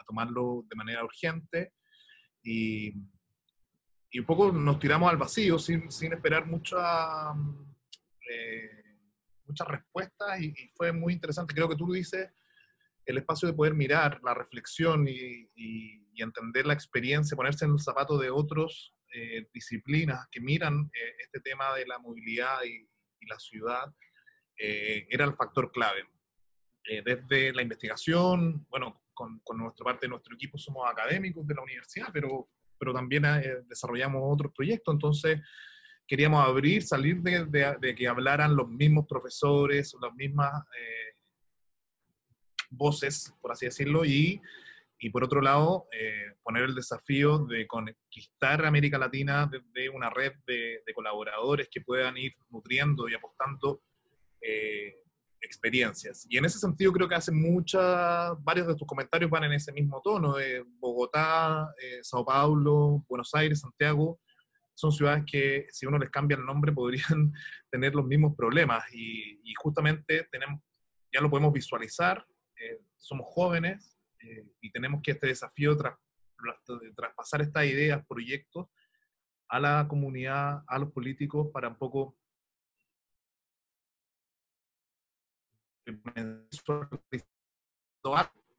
[0.06, 1.72] tomarlo de manera urgente
[2.42, 2.94] y,
[4.10, 7.32] y, un poco nos tiramos al vacío sin, sin esperar mucha...
[8.30, 8.77] Eh,
[9.48, 11.54] muchas respuestas y, fue muy interesante.
[11.54, 12.30] Creo que tú dices
[13.04, 15.48] el espacio de poder mirar la reflexión y,
[16.20, 21.38] entender la experiencia, ponerse en el zapato de otros eh, disciplinas que miran eh, este
[21.38, 22.88] tema de la movilidad y,
[23.28, 23.94] la ciudad,
[24.58, 26.06] eh, era el factor clave.
[27.04, 31.62] desde la investigación, bueno, con, con, nuestra parte de nuestro equipo somos académicos de la
[31.62, 33.24] universidad, pero, pero también
[33.68, 35.40] desarrollamos otros proyectos, entonces
[36.08, 37.44] queríamos abrir, salir de,
[37.80, 40.50] de, que hablaran los mismos profesores, las mismas
[42.70, 44.40] voces, por así decirlo, y,
[44.98, 50.32] y por otro lado, eh, poner el desafío de conquistar América Latina desde una red
[50.46, 53.80] de, colaboradores que puedan ir nutriendo y apostando
[54.40, 54.96] eh,
[55.40, 56.26] experiencias.
[56.28, 59.72] Y en ese sentido creo que hace muchas, varios de tus comentarios van en ese
[59.72, 64.18] mismo tono, de Bogotá, eh, Sao Paulo, Buenos Aires, Santiago,
[64.78, 67.32] son ciudades que si uno les cambia el nombre podrían
[67.68, 70.60] tener los mismos problemas y, justamente tenemos,
[71.12, 72.24] ya lo podemos visualizar
[72.60, 78.68] eh, somos jóvenes eh, y tenemos que este desafío de traspasar estas ideas, proyectos
[79.48, 82.16] a la comunidad, a los políticos, para un poco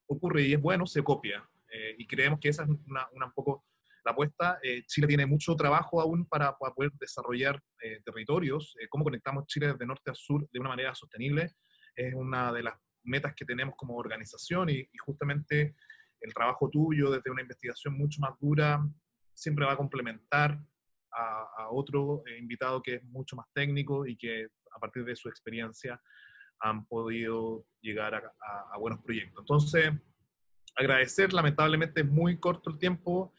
[0.07, 1.47] ocurre y es bueno, se copia.
[1.71, 3.63] Eh, y creemos que esa es una, un poco
[4.05, 4.59] la apuesta.
[4.87, 7.61] Chile tiene mucho trabajo aún para, poder desarrollar
[8.05, 8.75] territorios.
[8.89, 11.53] cómo conectamos Chile desde norte a sur de una manera sostenible
[11.99, 15.75] es una de las metas que tenemos como organización y, justamente
[16.21, 18.85] el trabajo tuyo desde una investigación mucho más dura
[19.33, 20.59] siempre va a complementar
[21.11, 25.29] a, otro eh, invitado que es mucho más técnico y que a partir de su
[25.29, 26.01] experiencia
[26.59, 29.41] han podido llegar a, buenos proyectos.
[29.41, 29.91] Entonces,
[30.75, 33.33] agradecer, lamentablemente es muy corto el tiempo,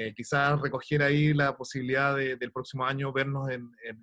[0.00, 4.00] eh, quizás recoger ahí la posibilidad del próximo año vernos en, en,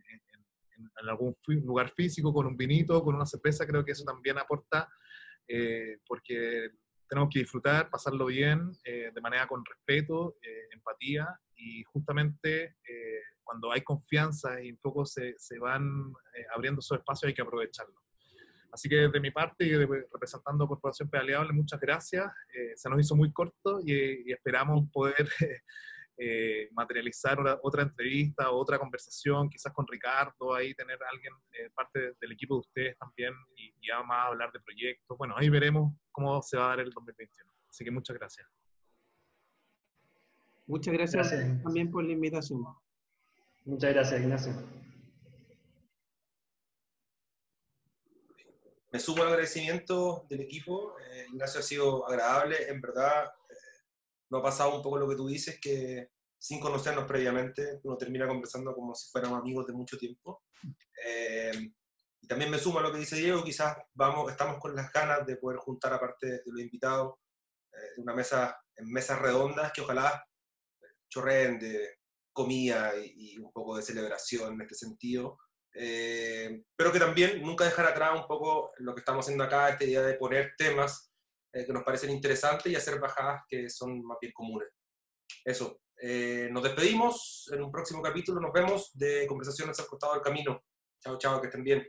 [1.08, 4.90] algún lugar físico con un vinito, con una cerveza, creo que eso también aporta,
[5.48, 6.72] eh, porque
[7.08, 10.36] tenemos que disfrutar, pasarlo bien, eh, de manera con respeto,
[10.72, 12.76] empatía, y justamente
[13.42, 16.12] cuando hay confianza y un poco se, se van
[16.54, 18.05] abriendo esos espacios hay que aprovecharlo.
[18.72, 22.32] Así que de mi parte y representando a Corporación Pedaleable, muchas gracias.
[22.76, 25.30] se nos hizo muy corto y, y esperamos poder
[26.18, 31.70] eh, materializar otra entrevista o otra conversación, quizás con Ricardo, ahí tener a alguien, eh,
[31.74, 35.18] parte del equipo de ustedes también, y, ya más hablar de proyectos.
[35.18, 37.52] Bueno, ahí veremos cómo se va a dar el 2021.
[37.70, 38.48] Así que muchas gracias.
[40.68, 41.30] Muchas gracias,
[41.64, 42.64] también por la invitación.
[43.66, 44.85] Muchas gracias, Ignacio.
[48.96, 50.98] Me sumo al agradecimiento del equipo.
[51.02, 52.70] Eh, Ignacio ha sido agradable.
[52.70, 53.30] En verdad,
[54.30, 58.26] no ha pasado un poco lo que tú dices, que sin conocernos previamente, uno termina
[58.26, 60.44] conversando como si fuéramos amigos de mucho tiempo.
[61.06, 61.74] Eh,
[62.22, 65.28] y también me sumo a lo que dice Diego, quizás vamos, estamos con las ganas
[65.28, 67.16] de poder juntar, aparte de los invitados,
[67.74, 70.26] eh, una mesa, en mesas redondas que ojalá
[71.10, 71.98] chorreen de
[72.32, 75.38] comida y, un poco de celebración en este sentido.
[75.78, 79.84] Eh, pero que también nunca dejar atrás un poco lo que estamos haciendo acá, esta
[79.84, 81.12] idea de poner temas
[81.52, 84.70] eh, que nos parecen interesantes y hacer bajadas que son más bien comunes.
[85.44, 85.80] Eso.
[85.98, 87.50] Eh, nos despedimos.
[87.54, 90.64] En un próximo capítulo nos vemos de Conversaciones al costado del camino.
[91.02, 91.88] Chao, chao, que estén bien.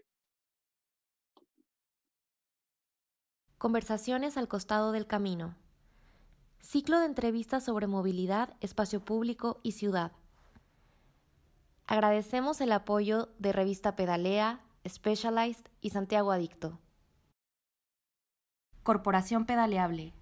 [3.59, 5.57] Conversaciones al costado del camino.
[6.61, 10.13] Ciclo de entrevistas sobre movilidad, espacio público y ciudad.
[11.89, 16.81] Agradecemos el apoyo de Revista Pedalea, Specialized y Santiago Adicto.
[18.83, 20.13] Corporación Pedaleable